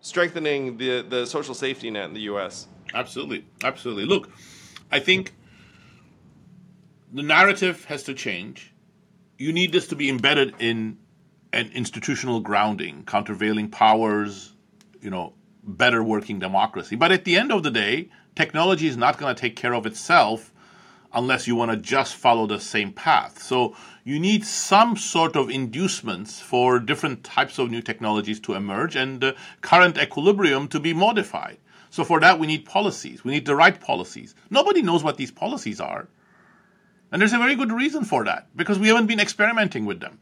strengthening 0.00 0.76
the, 0.76 1.02
the 1.02 1.26
social 1.26 1.54
safety 1.54 1.90
net 1.90 2.04
in 2.04 2.14
the 2.14 2.22
U.S. 2.22 2.66
Absolutely, 2.94 3.44
absolutely. 3.62 4.04
Look, 4.04 4.30
I 4.90 4.98
think 4.98 5.34
the 7.12 7.22
narrative 7.22 7.84
has 7.86 8.02
to 8.04 8.14
change. 8.14 8.72
You 9.38 9.52
need 9.52 9.72
this 9.72 9.88
to 9.88 9.96
be 9.96 10.08
embedded 10.08 10.54
in 10.58 10.98
an 11.52 11.70
institutional 11.74 12.40
grounding, 12.40 13.04
countervailing 13.04 13.70
powers, 13.70 14.54
you 15.00 15.10
know, 15.10 15.34
better 15.62 16.02
working 16.02 16.38
democracy. 16.38 16.96
But 16.96 17.12
at 17.12 17.24
the 17.24 17.36
end 17.36 17.52
of 17.52 17.62
the 17.62 17.70
day, 17.70 18.10
technology 18.34 18.86
is 18.86 18.96
not 18.96 19.18
going 19.18 19.34
to 19.34 19.40
take 19.40 19.56
care 19.56 19.74
of 19.74 19.86
itself 19.86 20.52
unless 21.12 21.46
you 21.46 21.56
want 21.56 21.70
to 21.70 21.76
just 21.76 22.14
follow 22.14 22.46
the 22.46 22.60
same 22.60 22.92
path. 22.92 23.42
So 23.42 23.74
you 24.04 24.18
need 24.18 24.44
some 24.44 24.96
sort 24.96 25.36
of 25.36 25.50
inducements 25.50 26.40
for 26.40 26.78
different 26.78 27.24
types 27.24 27.58
of 27.58 27.70
new 27.70 27.82
technologies 27.82 28.40
to 28.40 28.54
emerge 28.54 28.96
and 28.96 29.20
the 29.20 29.36
current 29.60 29.98
equilibrium 29.98 30.68
to 30.68 30.80
be 30.80 30.94
modified. 30.94 31.58
So 31.90 32.04
for 32.04 32.20
that, 32.20 32.38
we 32.38 32.46
need 32.46 32.64
policies. 32.64 33.24
We 33.24 33.32
need 33.32 33.46
the 33.46 33.56
right 33.56 33.78
policies. 33.78 34.34
Nobody 34.48 34.82
knows 34.82 35.02
what 35.02 35.16
these 35.16 35.32
policies 35.32 35.80
are. 35.80 36.06
And 37.10 37.20
there's 37.20 37.32
a 37.32 37.38
very 37.38 37.56
good 37.56 37.72
reason 37.72 38.04
for 38.04 38.24
that 38.24 38.46
because 38.54 38.78
we 38.78 38.88
haven't 38.88 39.06
been 39.06 39.18
experimenting 39.18 39.86
with 39.86 39.98
them. 39.98 40.20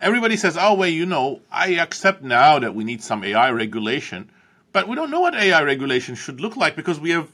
Everybody 0.00 0.36
says, 0.36 0.56
oh, 0.58 0.74
well, 0.74 0.88
you 0.88 1.04
know, 1.04 1.40
I 1.50 1.74
accept 1.74 2.22
now 2.22 2.60
that 2.60 2.74
we 2.74 2.84
need 2.84 3.02
some 3.02 3.24
AI 3.24 3.50
regulation, 3.50 4.30
but 4.72 4.88
we 4.88 4.94
don't 4.94 5.10
know 5.10 5.20
what 5.20 5.34
AI 5.34 5.62
regulation 5.62 6.14
should 6.14 6.40
look 6.40 6.56
like 6.56 6.76
because 6.76 7.00
we 7.00 7.10
have 7.10 7.28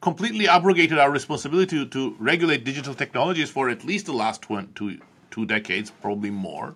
completely 0.00 0.46
abrogated 0.48 0.98
our 0.98 1.10
responsibility 1.10 1.78
to, 1.78 1.86
to 1.86 2.16
regulate 2.18 2.64
digital 2.64 2.94
technologies 2.94 3.50
for 3.50 3.68
at 3.68 3.84
least 3.84 4.06
the 4.06 4.12
last 4.12 4.42
two 4.42 4.98
two 5.30 5.46
decades, 5.46 5.90
probably 5.90 6.30
more. 6.30 6.74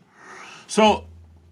So 0.67 1.07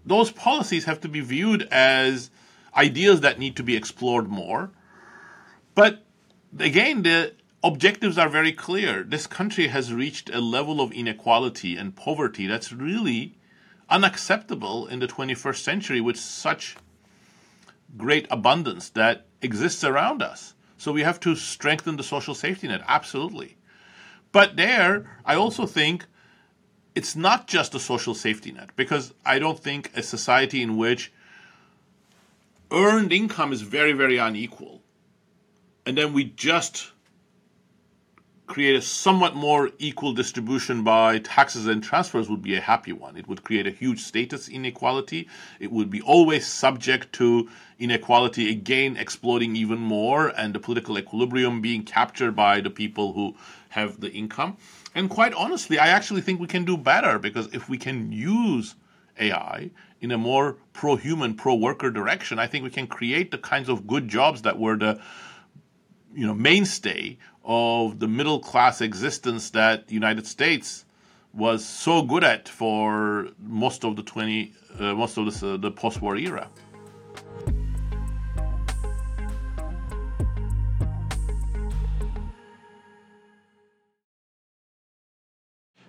those 0.05 0.31
policies 0.31 0.85
have 0.85 1.01
to 1.01 1.07
be 1.07 1.19
viewed 1.21 1.63
as 1.71 2.29
ideas 2.75 3.21
that 3.21 3.39
need 3.39 3.55
to 3.57 3.63
be 3.63 3.75
explored 3.75 4.29
more. 4.29 4.71
But 5.75 6.03
again, 6.59 7.03
the 7.03 7.33
objectives 7.63 8.17
are 8.17 8.29
very 8.29 8.51
clear. 8.51 9.03
This 9.03 9.27
country 9.27 9.67
has 9.67 9.93
reached 9.93 10.29
a 10.29 10.41
level 10.41 10.81
of 10.81 10.91
inequality 10.91 11.77
and 11.77 11.95
poverty 11.95 12.47
that's 12.47 12.71
really 12.71 13.37
unacceptable 13.89 14.87
in 14.87 14.99
the 14.99 15.07
21st 15.07 15.57
century 15.57 16.01
with 16.01 16.17
such 16.17 16.77
great 17.97 18.25
abundance 18.31 18.89
that 18.89 19.25
exists 19.41 19.83
around 19.83 20.21
us. 20.21 20.55
So 20.81 20.91
we 20.91 21.03
have 21.03 21.19
to 21.19 21.35
strengthen 21.35 21.97
the 21.97 22.03
social 22.03 22.33
safety 22.33 22.67
net, 22.67 22.81
absolutely. 22.87 23.55
But 24.31 24.55
there, 24.55 25.19
I 25.23 25.35
also 25.35 25.67
think 25.67 26.07
it's 26.95 27.15
not 27.15 27.45
just 27.45 27.75
a 27.75 27.79
social 27.79 28.15
safety 28.15 28.51
net, 28.51 28.71
because 28.75 29.13
I 29.23 29.37
don't 29.37 29.59
think 29.59 29.91
a 29.95 30.01
society 30.01 30.59
in 30.59 30.77
which 30.77 31.13
earned 32.71 33.13
income 33.13 33.53
is 33.53 33.61
very, 33.61 33.93
very 33.93 34.17
unequal, 34.17 34.81
and 35.85 35.95
then 35.95 36.13
we 36.13 36.23
just 36.23 36.93
create 38.51 38.75
a 38.75 38.81
somewhat 38.81 39.33
more 39.33 39.71
equal 39.79 40.11
distribution 40.11 40.83
by 40.83 41.17
taxes 41.19 41.67
and 41.67 41.81
transfers 41.81 42.29
would 42.29 42.41
be 42.41 42.53
a 42.57 42.59
happy 42.59 42.91
one. 42.91 43.15
It 43.15 43.25
would 43.29 43.45
create 43.45 43.65
a 43.65 43.71
huge 43.71 44.01
status 44.01 44.49
inequality. 44.49 45.29
It 45.61 45.71
would 45.71 45.89
be 45.89 46.01
always 46.01 46.45
subject 46.45 47.13
to 47.13 47.49
inequality 47.79 48.51
again 48.51 48.97
exploding 48.97 49.55
even 49.55 49.79
more 49.79 50.33
and 50.35 50.53
the 50.53 50.59
political 50.59 50.99
equilibrium 50.99 51.61
being 51.61 51.83
captured 51.83 52.35
by 52.35 52.59
the 52.59 52.69
people 52.69 53.13
who 53.13 53.35
have 53.69 54.01
the 54.01 54.11
income. 54.11 54.57
And 54.93 55.09
quite 55.09 55.33
honestly, 55.33 55.79
I 55.79 55.87
actually 55.87 56.19
think 56.19 56.41
we 56.41 56.47
can 56.47 56.65
do 56.65 56.75
better 56.75 57.19
because 57.19 57.47
if 57.53 57.69
we 57.69 57.77
can 57.77 58.11
use 58.11 58.75
AI 59.17 59.71
in 60.01 60.11
a 60.11 60.17
more 60.17 60.57
pro 60.73 60.97
human, 60.97 61.35
pro 61.35 61.55
worker 61.55 61.89
direction, 61.89 62.37
I 62.37 62.47
think 62.47 62.65
we 62.65 62.69
can 62.69 62.87
create 62.87 63.31
the 63.31 63.37
kinds 63.37 63.69
of 63.69 63.87
good 63.87 64.09
jobs 64.09 64.41
that 64.41 64.59
were 64.59 64.75
the 64.75 64.99
you 66.13 66.27
know 66.27 66.33
mainstay 66.33 67.17
of 67.43 67.99
the 67.99 68.07
middle 68.07 68.39
class 68.39 68.81
existence 68.81 69.49
that 69.51 69.87
the 69.87 69.93
United 69.93 70.27
States 70.27 70.85
was 71.33 71.65
so 71.65 72.01
good 72.01 72.23
at 72.23 72.47
for 72.47 73.29
most 73.39 73.83
of 73.83 73.95
the 73.95 74.03
20 74.03 74.53
uh, 74.79 74.93
most 74.95 75.17
of 75.17 75.25
this, 75.25 75.43
uh, 75.43 75.57
the 75.57 75.71
post-war 75.71 76.15
era. 76.15 76.49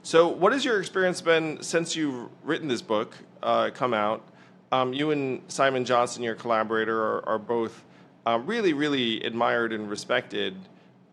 So, 0.04 0.28
what 0.28 0.52
has 0.52 0.64
your 0.64 0.78
experience 0.80 1.20
been 1.20 1.62
since 1.62 1.96
you've 1.96 2.28
written 2.42 2.68
this 2.68 2.82
book, 2.82 3.16
uh, 3.42 3.70
come 3.72 3.94
out? 3.94 4.22
Um, 4.70 4.92
you 4.92 5.10
and 5.10 5.42
Simon 5.48 5.84
Johnson, 5.84 6.22
your 6.22 6.34
collaborator, 6.34 6.98
are, 7.00 7.28
are 7.28 7.38
both 7.38 7.84
uh, 8.26 8.38
really, 8.44 8.72
really 8.72 9.22
admired 9.22 9.72
and 9.72 9.88
respected 9.88 10.56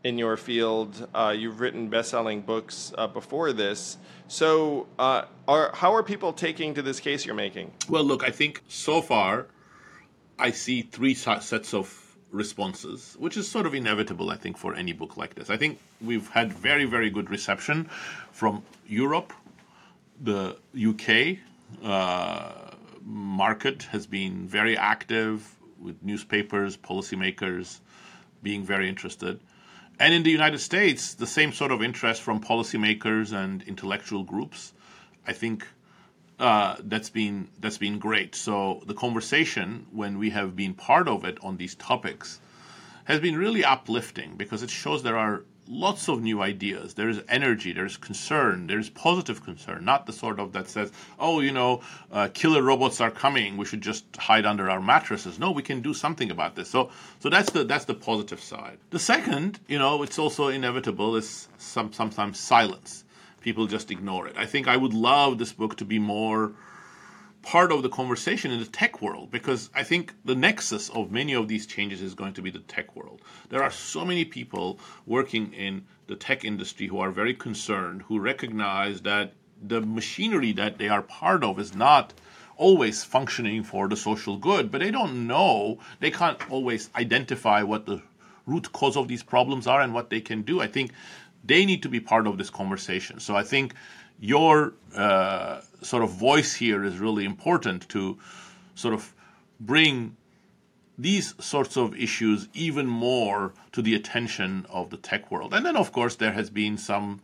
in 0.03 0.17
your 0.17 0.38
field. 0.38 1.07
Uh, 1.13 1.33
you've 1.38 1.59
written 1.59 1.89
best-selling 1.89 2.41
books 2.41 2.93
uh, 2.97 3.07
before 3.07 3.53
this. 3.53 3.97
So, 4.27 4.88
uh, 4.97 5.23
are, 5.47 5.71
how 5.73 5.93
are 5.93 6.03
people 6.03 6.33
taking 6.33 6.73
to 6.75 6.81
this 6.81 6.99
case 6.99 7.25
you're 7.25 7.35
making? 7.35 7.71
Well, 7.89 8.03
look, 8.03 8.23
I 8.23 8.29
think 8.29 8.63
so 8.67 9.01
far 9.01 9.47
I 10.38 10.51
see 10.51 10.83
three 10.83 11.13
sets 11.13 11.73
of 11.73 12.15
responses, 12.31 13.15
which 13.19 13.35
is 13.38 13.49
sort 13.49 13.65
of 13.65 13.73
inevitable, 13.73 14.29
I 14.29 14.38
think, 14.38 14.57
for 14.57 14.73
any 14.75 14.93
book 14.93 15.17
like 15.17 15.35
this. 15.35 15.49
I 15.49 15.57
think 15.57 15.79
we've 15.99 16.29
had 16.29 16.53
very, 16.53 16.85
very 16.85 17.09
good 17.09 17.29
reception 17.29 17.89
from 18.31 18.63
Europe, 18.88 19.33
the 20.21 20.55
UK. 20.75 21.39
Uh, 21.83 22.51
market 23.03 23.83
has 23.83 24.05
been 24.05 24.47
very 24.47 24.77
active 24.77 25.55
with 25.79 26.01
newspapers, 26.03 26.77
policymakers 26.77 27.79
being 28.43 28.63
very 28.63 28.88
interested. 28.88 29.39
And 29.99 30.13
in 30.13 30.23
the 30.23 30.31
United 30.31 30.59
States, 30.59 31.13
the 31.13 31.27
same 31.27 31.51
sort 31.51 31.71
of 31.71 31.83
interest 31.83 32.21
from 32.21 32.39
policymakers 32.39 33.33
and 33.33 33.62
intellectual 33.63 34.23
groups. 34.23 34.71
I 35.27 35.33
think 35.33 35.67
uh, 36.39 36.77
that's 36.79 37.09
been 37.09 37.49
that's 37.59 37.77
been 37.77 37.99
great. 37.99 38.33
So 38.33 38.81
the 38.85 38.93
conversation, 38.93 39.85
when 39.91 40.17
we 40.17 40.29
have 40.29 40.55
been 40.55 40.73
part 40.73 41.09
of 41.09 41.25
it 41.25 41.38
on 41.43 41.57
these 41.57 41.75
topics, 41.75 42.39
has 43.03 43.19
been 43.19 43.38
really 43.38 43.65
uplifting 43.65 44.38
because 44.38 44.63
it 44.63 44.69
shows 44.69 45.03
there 45.03 45.17
are 45.17 45.43
lots 45.69 46.10
of 46.10 46.21
new 46.21 46.41
ideas. 46.41 46.95
There's 46.95 47.19
energy, 47.29 47.71
there's 47.71 47.95
concern, 47.95 48.65
there's 48.67 48.89
positive 48.89 49.43
concern, 49.43 49.86
not 49.86 50.08
the 50.08 50.13
sort 50.13 50.39
of 50.39 50.51
that 50.53 50.67
says, 50.67 50.91
oh, 51.19 51.39
you 51.39 51.51
know, 51.51 51.82
uh, 52.12 52.29
killer 52.34 52.63
robots 52.63 52.99
are 52.99 53.12
coming, 53.12 53.55
we 53.55 53.65
should 53.65 53.82
just 53.82 54.03
hide 54.17 54.45
under 54.45 54.69
our 54.69 54.82
mattresses. 54.82 55.38
No, 55.38 55.51
we 55.51 55.62
can 55.62 55.82
do 55.82 55.93
something 55.93 56.32
about 56.32 56.55
this. 56.55 56.69
So, 56.69 56.89
so 57.19 57.29
that's 57.29 57.51
the 57.51 57.63
that's 57.63 57.86
the 57.86 57.93
positive 57.93 58.41
side. 58.41 58.79
The 58.89 58.99
second, 58.99 59.60
you 59.67 59.77
know, 59.77 60.01
it's 60.01 60.17
also 60.17 60.47
inevitable 60.47 61.15
is 61.15 61.47
some 61.60 61.93
sometimes 61.93 62.39
silence. 62.39 63.03
People 63.41 63.67
just 63.67 63.91
ignore 63.91 64.27
it. 64.27 64.36
I 64.38 64.45
think 64.45 64.67
I 64.67 64.75
would 64.75 64.93
love 64.93 65.38
this 65.38 65.53
book 65.53 65.77
to 65.77 65.86
be 65.86 65.99
more 65.99 66.51
part 67.49 67.71
of 67.71 67.81
the 67.81 67.89
conversation 67.89 68.51
in 68.51 68.59
the 68.59 68.65
tech 68.67 69.01
world 69.01 69.31
because 69.31 69.71
I 69.73 69.81
think 69.81 70.13
the 70.23 70.35
nexus 70.35 70.88
of 70.89 71.12
many 71.12 71.33
of 71.33 71.47
these 71.47 71.65
changes 71.65 71.99
is 71.99 72.13
going 72.13 72.33
to 72.33 72.43
be 72.43 72.51
the 72.51 72.59
tech 72.59 72.95
world. 72.95 73.23
There 73.49 73.63
are 73.63 73.71
so 73.71 74.05
many 74.05 74.23
people 74.23 74.79
working 75.07 75.51
in 75.53 75.85
the 76.05 76.15
tech 76.15 76.45
industry 76.45 76.85
who 76.85 76.99
are 76.99 77.09
very 77.09 77.33
concerned, 77.33 78.03
who 78.03 78.19
recognize 78.19 79.01
that 79.01 79.33
the 79.59 79.81
machinery 79.81 80.51
that 80.51 80.78
they 80.78 80.89
are 80.89 81.01
part 81.01 81.43
of 81.43 81.57
is 81.57 81.74
not 81.74 82.13
always 82.55 83.03
functioning 83.03 83.63
for 83.63 83.88
the 83.88 83.97
social 83.97 84.38
good, 84.38 84.69
but 84.69 84.82
they 84.82 84.91
don't 84.91 85.26
know, 85.26 85.80
they 86.01 86.11
can't 86.11 86.51
always 86.51 86.91
identify 86.95 87.63
what 87.63 87.88
the 87.88 87.99
root 88.45 88.71
cause 88.74 88.95
of 88.95 89.07
these 89.07 89.24
problems 89.24 89.65
are 89.65 89.82
and 89.82 89.95
what 89.95 90.11
they 90.11 90.21
can 90.21 90.43
do. 90.43 90.61
I 90.61 90.67
think 90.67 90.91
they 91.43 91.65
need 91.65 91.82
to 91.82 91.89
be 91.89 91.99
part 91.99 92.28
of 92.28 92.38
this 92.38 92.51
conversation. 92.51 93.19
So 93.19 93.36
I 93.36 93.43
think 93.43 93.74
your 94.20 94.74
uh, 94.95 95.61
sort 95.82 96.03
of 96.03 96.11
voice 96.11 96.53
here 96.53 96.84
is 96.84 96.99
really 96.99 97.26
important 97.26 97.88
to 97.89 98.17
sort 98.76 98.93
of 98.93 99.13
bring 99.59 100.15
these 100.97 101.34
sorts 101.39 101.78
of 101.78 101.95
issues 101.95 102.49
even 102.53 102.86
more 102.86 103.53
to 103.72 103.82
the 103.82 103.95
attention 103.95 104.65
of 104.70 104.89
the 104.89 104.97
tech 104.97 105.32
world. 105.32 105.53
And 105.53 105.65
then, 105.65 105.78
of 105.78 105.93
course, 105.93 106.15
there 106.15 106.34
has 106.34 106.49
been 106.49 106.78
some, 106.78 107.22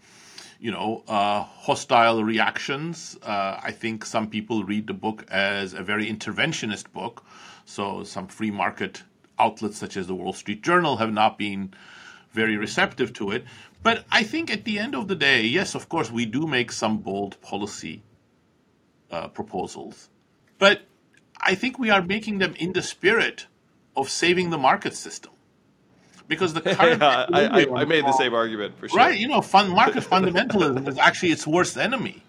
you 0.60 0.72
know, 0.72 1.04
uh, 1.10 1.44
hostile 1.44 2.24
reactions. 2.24 3.18
Uh, 3.22 3.60
I 3.62 3.72
think 3.72 4.06
some 4.06 4.30
people 4.30 4.64
read 4.64 4.88
the 4.88 4.94
book 4.94 5.26
as 5.30 5.74
a 5.74 5.84
very 5.84 6.06
interventionist 6.10 6.92
book. 6.94 7.26
So 7.66 8.04
some 8.06 8.28
free 8.28 8.52
market 8.52 9.04
outlets 9.38 9.78
such 9.78 9.98
as 9.98 10.08
the 10.08 10.16
Wall 10.16 10.32
Street 10.32 10.62
Journal 10.64 10.96
have 10.98 11.12
not 11.12 11.38
been 11.38 11.74
very 12.36 12.58
receptive 12.58 13.14
to 13.14 13.32
it. 13.32 13.46
But 13.82 14.06
I 14.12 14.24
think 14.24 14.52
at 14.52 14.66
the 14.66 14.78
end 14.80 14.94
of 14.96 15.08
the 15.08 15.16
day, 15.16 15.44
yes, 15.44 15.76
of 15.76 15.90
course, 15.90 16.12
we 16.12 16.26
do 16.26 16.46
make 16.46 16.72
some 16.72 16.98
bold 17.00 17.40
policy 17.42 18.04
uh, 19.12 19.28
proposals. 19.30 20.10
But 20.58 20.82
I 21.40 21.56
think 21.56 21.80
we 21.80 21.90
are 21.90 22.02
making 22.02 22.40
them 22.40 22.54
in 22.58 22.74
the 22.74 22.82
spirit 22.82 23.48
of 23.96 24.10
saving 24.10 24.50
the 24.50 24.58
market 24.58 24.96
system. 24.96 25.32
Because 26.28 26.54
the 26.54 26.62
current 26.78 27.02
yeah, 27.02 27.26
I, 27.32 27.46
I, 27.62 27.82
I, 27.82 27.86
made 27.86 28.06
the 28.06 28.14
same 28.14 28.34
argument 28.34 28.78
for 28.80 28.90
sure. 28.90 28.98
Right, 28.98 29.18
you 29.18 29.28
know, 29.28 29.42
fun, 29.42 29.70
market 29.70 30.04
fundamentalism 30.14 30.88
is 30.88 30.98
actually 30.98 31.32
its 31.32 31.46
worst 31.46 31.78
enemy. 31.78 32.24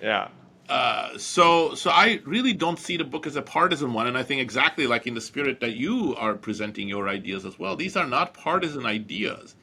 Yeah. 0.00 0.28
Uh, 0.72 1.18
so, 1.18 1.74
so 1.74 1.90
I 1.90 2.20
really 2.24 2.54
don't 2.54 2.78
see 2.78 2.96
the 2.96 3.04
book 3.04 3.26
as 3.26 3.36
a 3.36 3.42
partisan 3.42 3.92
one, 3.92 4.06
and 4.06 4.16
I 4.16 4.22
think 4.22 4.40
exactly 4.40 4.86
like 4.86 5.06
in 5.06 5.14
the 5.14 5.20
spirit 5.20 5.60
that 5.60 5.76
you 5.76 6.16
are 6.16 6.34
presenting 6.34 6.88
your 6.88 7.08
ideas 7.08 7.44
as 7.44 7.58
well. 7.58 7.76
These 7.76 7.96
are 7.96 8.06
not 8.06 8.32
partisan 8.32 8.86
ideas. 8.86 9.54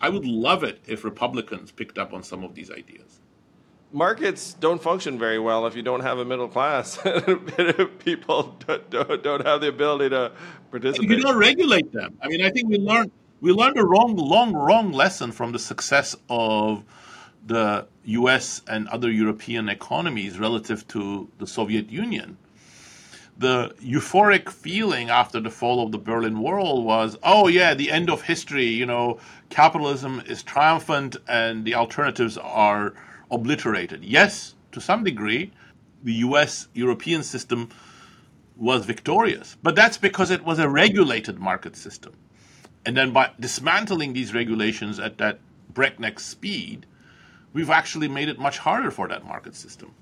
I 0.00 0.08
would 0.08 0.24
love 0.24 0.62
it 0.62 0.80
if 0.86 1.04
Republicans 1.04 1.72
picked 1.72 1.98
up 1.98 2.12
on 2.12 2.22
some 2.22 2.44
of 2.44 2.54
these 2.54 2.70
ideas 2.70 3.20
markets 3.92 4.54
don't 4.54 4.82
function 4.82 5.18
very 5.18 5.38
well 5.38 5.66
if 5.66 5.76
you 5.76 5.82
don't 5.82 6.00
have 6.00 6.18
a 6.18 6.24
middle 6.24 6.48
class. 6.48 6.96
People 7.98 8.56
don't, 8.66 8.90
don't, 8.90 9.22
don't, 9.22 9.46
have 9.46 9.60
the 9.60 9.68
ability 9.68 10.08
to 10.10 10.32
participate. 10.70 11.10
You 11.10 11.20
don't 11.20 11.36
regulate 11.36 11.92
them. 11.92 12.16
I 12.22 12.28
mean, 12.28 12.42
I 12.42 12.50
think 12.50 12.70
we 12.70 12.78
learned 12.78 13.10
we 13.40 13.52
learned 13.52 13.76
a 13.76 13.84
wrong, 13.84 14.16
long, 14.16 14.54
wrong 14.54 14.92
lesson 14.92 15.32
from 15.32 15.52
the 15.52 15.58
success 15.58 16.14
of 16.30 16.84
the 17.46 17.86
U.S. 18.04 18.62
and 18.68 18.88
other 18.88 19.10
European 19.10 19.68
economies 19.68 20.38
relative 20.38 20.86
to 20.88 21.28
the 21.38 21.46
Soviet 21.46 21.90
Union. 21.90 22.36
The 23.38 23.74
euphoric 23.82 24.50
feeling 24.50 25.10
after 25.10 25.40
the 25.40 25.50
fall 25.50 25.82
of 25.82 25.90
the 25.90 25.98
Berlin 25.98 26.38
Wall 26.38 26.84
was, 26.84 27.16
oh 27.22 27.48
yeah, 27.48 27.74
the 27.74 27.90
end 27.90 28.10
of 28.10 28.22
history. 28.22 28.66
You 28.66 28.86
know, 28.86 29.18
capitalism 29.50 30.22
is 30.26 30.42
triumphant, 30.42 31.16
and 31.26 31.64
the 31.64 31.74
alternatives 31.74 32.36
are 32.38 32.94
obliterated. 33.30 34.04
Yes, 34.04 34.54
to 34.72 34.80
some 34.80 35.02
degree, 35.02 35.50
the 36.04 36.12
US 36.14 36.68
European 36.74 37.22
system 37.22 37.70
was 38.56 38.84
victorious, 38.84 39.56
but 39.62 39.74
that's 39.74 39.96
because 39.96 40.30
it 40.30 40.44
was 40.44 40.58
a 40.58 40.68
regulated 40.68 41.38
market 41.38 41.74
system. 41.74 42.12
And 42.84 42.96
then 42.96 43.12
by 43.12 43.30
dismantling 43.40 44.12
these 44.12 44.34
regulations 44.34 44.98
at 44.98 45.18
that 45.18 45.40
breakneck 45.72 46.20
speed, 46.20 46.86
we've 47.52 47.70
actually 47.70 48.08
made 48.08 48.28
it 48.28 48.38
much 48.38 48.58
harder 48.58 48.90
for 48.90 49.08
that 49.08 49.24
market 49.24 49.54
system. 49.54 49.94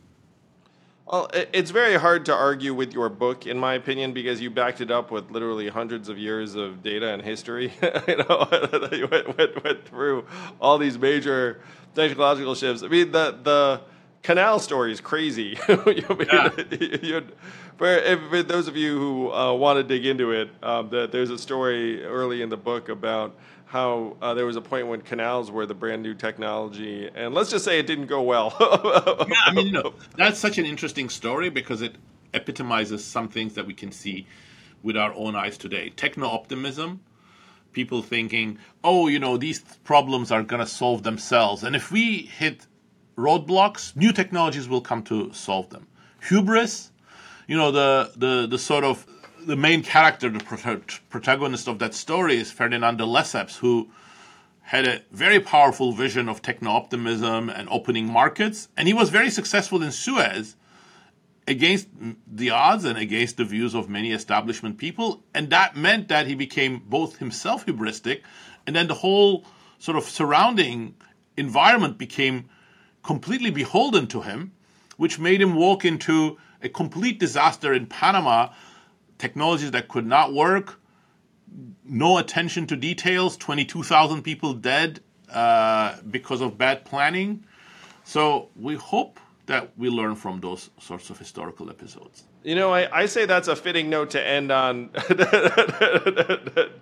Well, 1.10 1.28
it's 1.32 1.72
very 1.72 1.96
hard 1.96 2.24
to 2.26 2.34
argue 2.34 2.72
with 2.72 2.92
your 2.92 3.08
book, 3.08 3.44
in 3.44 3.58
my 3.58 3.74
opinion, 3.74 4.12
because 4.12 4.40
you 4.40 4.48
backed 4.48 4.80
it 4.80 4.92
up 4.92 5.10
with 5.10 5.28
literally 5.32 5.68
hundreds 5.68 6.08
of 6.08 6.18
years 6.18 6.54
of 6.54 6.84
data 6.84 7.12
and 7.12 7.20
history. 7.20 7.72
you 8.06 8.16
know, 8.16 8.48
you 8.92 9.08
went, 9.08 9.36
went, 9.36 9.64
went 9.64 9.88
through 9.88 10.24
all 10.60 10.78
these 10.78 10.98
major 10.98 11.60
technological 11.96 12.54
shifts. 12.54 12.84
I 12.84 12.86
mean, 12.86 13.10
the 13.10 13.36
the 13.42 13.80
canal 14.22 14.60
story 14.60 14.92
is 14.92 15.00
crazy. 15.00 15.58
yeah. 15.68 16.48
for, 17.76 17.86
if, 17.86 18.20
for, 18.28 18.42
those 18.42 18.68
of 18.68 18.76
you 18.76 18.98
who 18.98 19.32
uh, 19.32 19.52
want 19.52 19.78
to 19.78 19.82
dig 19.82 20.06
into 20.06 20.32
it, 20.32 20.50
um, 20.62 20.90
the, 20.90 21.08
there's 21.08 21.30
a 21.30 21.38
story 21.38 22.04
early 22.04 22.42
in 22.42 22.48
the 22.48 22.56
book 22.56 22.88
about 22.88 23.36
how 23.70 24.16
uh, 24.20 24.34
there 24.34 24.44
was 24.44 24.56
a 24.56 24.60
point 24.60 24.88
when 24.88 25.00
canals 25.00 25.48
were 25.48 25.64
the 25.64 25.74
brand 25.74 26.02
new 26.02 26.12
technology, 26.12 27.08
and 27.14 27.32
let's 27.32 27.50
just 27.50 27.64
say 27.64 27.78
it 27.78 27.86
didn't 27.86 28.06
go 28.06 28.20
well. 28.20 28.52
yeah, 28.60 29.36
I 29.46 29.52
mean, 29.54 29.66
you 29.66 29.72
know, 29.72 29.94
that's 30.16 30.40
such 30.40 30.58
an 30.58 30.66
interesting 30.66 31.08
story 31.08 31.50
because 31.50 31.80
it 31.80 31.94
epitomizes 32.34 33.04
some 33.04 33.28
things 33.28 33.54
that 33.54 33.64
we 33.68 33.72
can 33.72 33.92
see 33.92 34.26
with 34.82 34.96
our 34.96 35.14
own 35.14 35.36
eyes 35.36 35.56
today. 35.56 35.90
Techno 35.90 36.26
optimism, 36.26 36.98
people 37.72 38.02
thinking, 38.02 38.58
oh, 38.82 39.06
you 39.06 39.20
know, 39.20 39.36
these 39.36 39.60
problems 39.84 40.32
are 40.32 40.42
going 40.42 40.58
to 40.58 40.66
solve 40.66 41.04
themselves, 41.04 41.62
and 41.62 41.76
if 41.76 41.92
we 41.92 42.22
hit 42.22 42.66
roadblocks, 43.16 43.94
new 43.94 44.12
technologies 44.12 44.68
will 44.68 44.80
come 44.80 45.04
to 45.04 45.32
solve 45.32 45.70
them. 45.70 45.86
Hubris, 46.28 46.90
you 47.46 47.56
know, 47.56 47.70
the 47.70 48.10
the 48.16 48.48
the 48.48 48.58
sort 48.58 48.82
of 48.82 49.06
the 49.46 49.56
main 49.56 49.82
character, 49.82 50.28
the 50.28 50.92
protagonist 51.08 51.68
of 51.68 51.78
that 51.78 51.94
story 51.94 52.36
is 52.36 52.50
Ferdinand 52.50 52.98
de 52.98 53.04
Lesseps, 53.04 53.58
who 53.58 53.90
had 54.62 54.86
a 54.86 55.02
very 55.10 55.40
powerful 55.40 55.92
vision 55.92 56.28
of 56.28 56.42
techno 56.42 56.70
optimism 56.70 57.48
and 57.48 57.68
opening 57.70 58.06
markets. 58.06 58.68
And 58.76 58.86
he 58.86 58.94
was 58.94 59.10
very 59.10 59.30
successful 59.30 59.82
in 59.82 59.90
Suez 59.90 60.56
against 61.48 61.88
the 62.26 62.50
odds 62.50 62.84
and 62.84 62.96
against 62.96 63.36
the 63.36 63.44
views 63.44 63.74
of 63.74 63.88
many 63.88 64.12
establishment 64.12 64.78
people. 64.78 65.24
And 65.34 65.50
that 65.50 65.76
meant 65.76 66.08
that 66.08 66.26
he 66.26 66.34
became 66.34 66.82
both 66.86 67.18
himself 67.18 67.66
hubristic 67.66 68.22
and 68.66 68.76
then 68.76 68.86
the 68.86 68.94
whole 68.94 69.44
sort 69.78 69.96
of 69.96 70.04
surrounding 70.04 70.94
environment 71.36 71.98
became 71.98 72.48
completely 73.02 73.50
beholden 73.50 74.06
to 74.08 74.20
him, 74.20 74.52
which 74.96 75.18
made 75.18 75.40
him 75.40 75.54
walk 75.54 75.84
into 75.84 76.38
a 76.62 76.68
complete 76.68 77.18
disaster 77.18 77.72
in 77.72 77.86
Panama 77.86 78.50
technologies 79.20 79.70
that 79.72 79.88
could 79.88 80.06
not 80.06 80.32
work, 80.32 80.80
no 81.84 82.18
attention 82.18 82.66
to 82.68 82.76
details, 82.76 83.36
22,000 83.36 84.22
people 84.22 84.54
dead 84.54 85.00
uh, 85.32 85.96
because 86.10 86.40
of 86.40 86.58
bad 86.58 86.84
planning. 86.84 87.44
So 88.04 88.48
we 88.56 88.74
hope 88.76 89.20
that 89.46 89.70
we 89.76 89.90
learn 89.90 90.14
from 90.14 90.40
those 90.40 90.70
sorts 90.78 91.10
of 91.10 91.18
historical 91.18 91.70
episodes. 91.70 92.24
You 92.42 92.54
know, 92.54 92.72
I, 92.72 93.00
I 93.00 93.06
say 93.06 93.26
that's 93.26 93.48
a 93.48 93.56
fitting 93.56 93.90
note 93.90 94.10
to 94.10 94.26
end 94.26 94.50
on. 94.50 94.88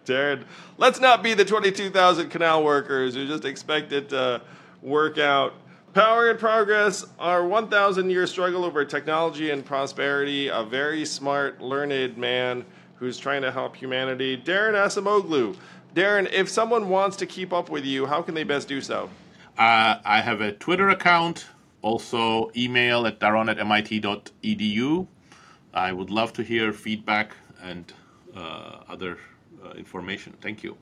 Daron, 0.07 0.45
let's 0.76 1.01
not 1.01 1.22
be 1.22 1.34
the 1.34 1.45
22,000 1.45 2.28
canal 2.28 2.62
workers 2.62 3.14
who 3.14 3.26
just 3.26 3.45
expect 3.45 3.93
it 3.93 4.11
to 4.11 4.41
work 4.82 5.18
out 5.18 5.55
Power 5.95 6.30
and 6.30 6.39
Progress, 6.39 7.07
our 7.18 7.47
1,000 7.47 8.11
year 8.11 8.26
struggle 8.26 8.64
over 8.64 8.84
technology 8.84 9.51
and 9.51 9.64
prosperity. 9.64 10.49
A 10.49 10.62
very 10.62 11.05
smart, 11.05 11.61
learned 11.62 12.18
man 12.18 12.64
who's 12.97 13.18
trying 13.18 13.43
to 13.43 13.51
help 13.51 13.74
humanity. 13.74 14.36
Daron 14.36 14.74
Acemoglu. 14.74 15.57
Daron, 15.95 16.30
if 16.30 16.49
someone 16.49 16.89
wants 16.89 17.16
to 17.16 17.26
keep 17.26 17.53
up 17.53 17.70
with 17.70 17.84
you, 17.84 18.07
how 18.07 18.20
can 18.20 18.34
they 18.34 18.45
best 18.45 18.68
do 18.68 18.80
so? 18.80 19.09
Uh, 19.57 19.99
I 20.05 20.20
have 20.20 20.41
a 20.41 20.53
Twitter 20.53 20.91
account, 20.91 21.47
also 21.82 22.51
email 22.57 23.07
at 23.07 23.18
daron 23.18 23.51
at 23.51 23.57
mit.edu. 23.57 25.07
I 25.72 25.93
would 25.93 26.11
love 26.11 26.32
to 26.34 26.43
hear 26.43 26.72
feedback 26.72 27.34
and 27.62 27.93
uh, 28.36 28.80
other 28.89 29.18
uh, 29.64 29.70
information. 29.70 30.34
Thank 30.41 30.62
you. 30.62 30.76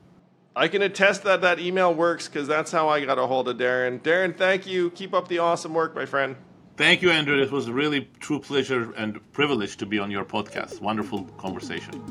I 0.57 0.67
can 0.67 0.81
attest 0.81 1.23
that 1.23 1.41
that 1.41 1.59
email 1.59 1.93
works 1.93 2.27
because 2.27 2.47
that's 2.47 2.71
how 2.71 2.89
I 2.89 3.05
got 3.05 3.19
a 3.19 3.27
hold 3.27 3.47
of 3.47 3.57
Daron. 3.57 4.01
Daron, 4.01 4.35
thank 4.35 4.65
you. 4.65 4.89
Keep 4.89 5.13
up 5.13 5.27
the 5.27 5.37
awesome 5.37 5.71
work, 5.75 5.93
my 5.93 6.07
friend. 6.07 6.35
Thank 6.77 7.03
you, 7.03 7.11
Andrew. 7.11 7.39
It 7.39 7.51
was 7.51 7.67
a 7.67 7.73
really 7.73 8.09
true 8.19 8.39
pleasure 8.39 8.91
and 8.93 9.19
privilege 9.33 9.77
to 9.77 9.85
be 9.85 9.99
on 9.99 10.09
your 10.09 10.25
podcast. 10.25 10.81
Wonderful 10.81 11.25
conversation. 11.37 12.03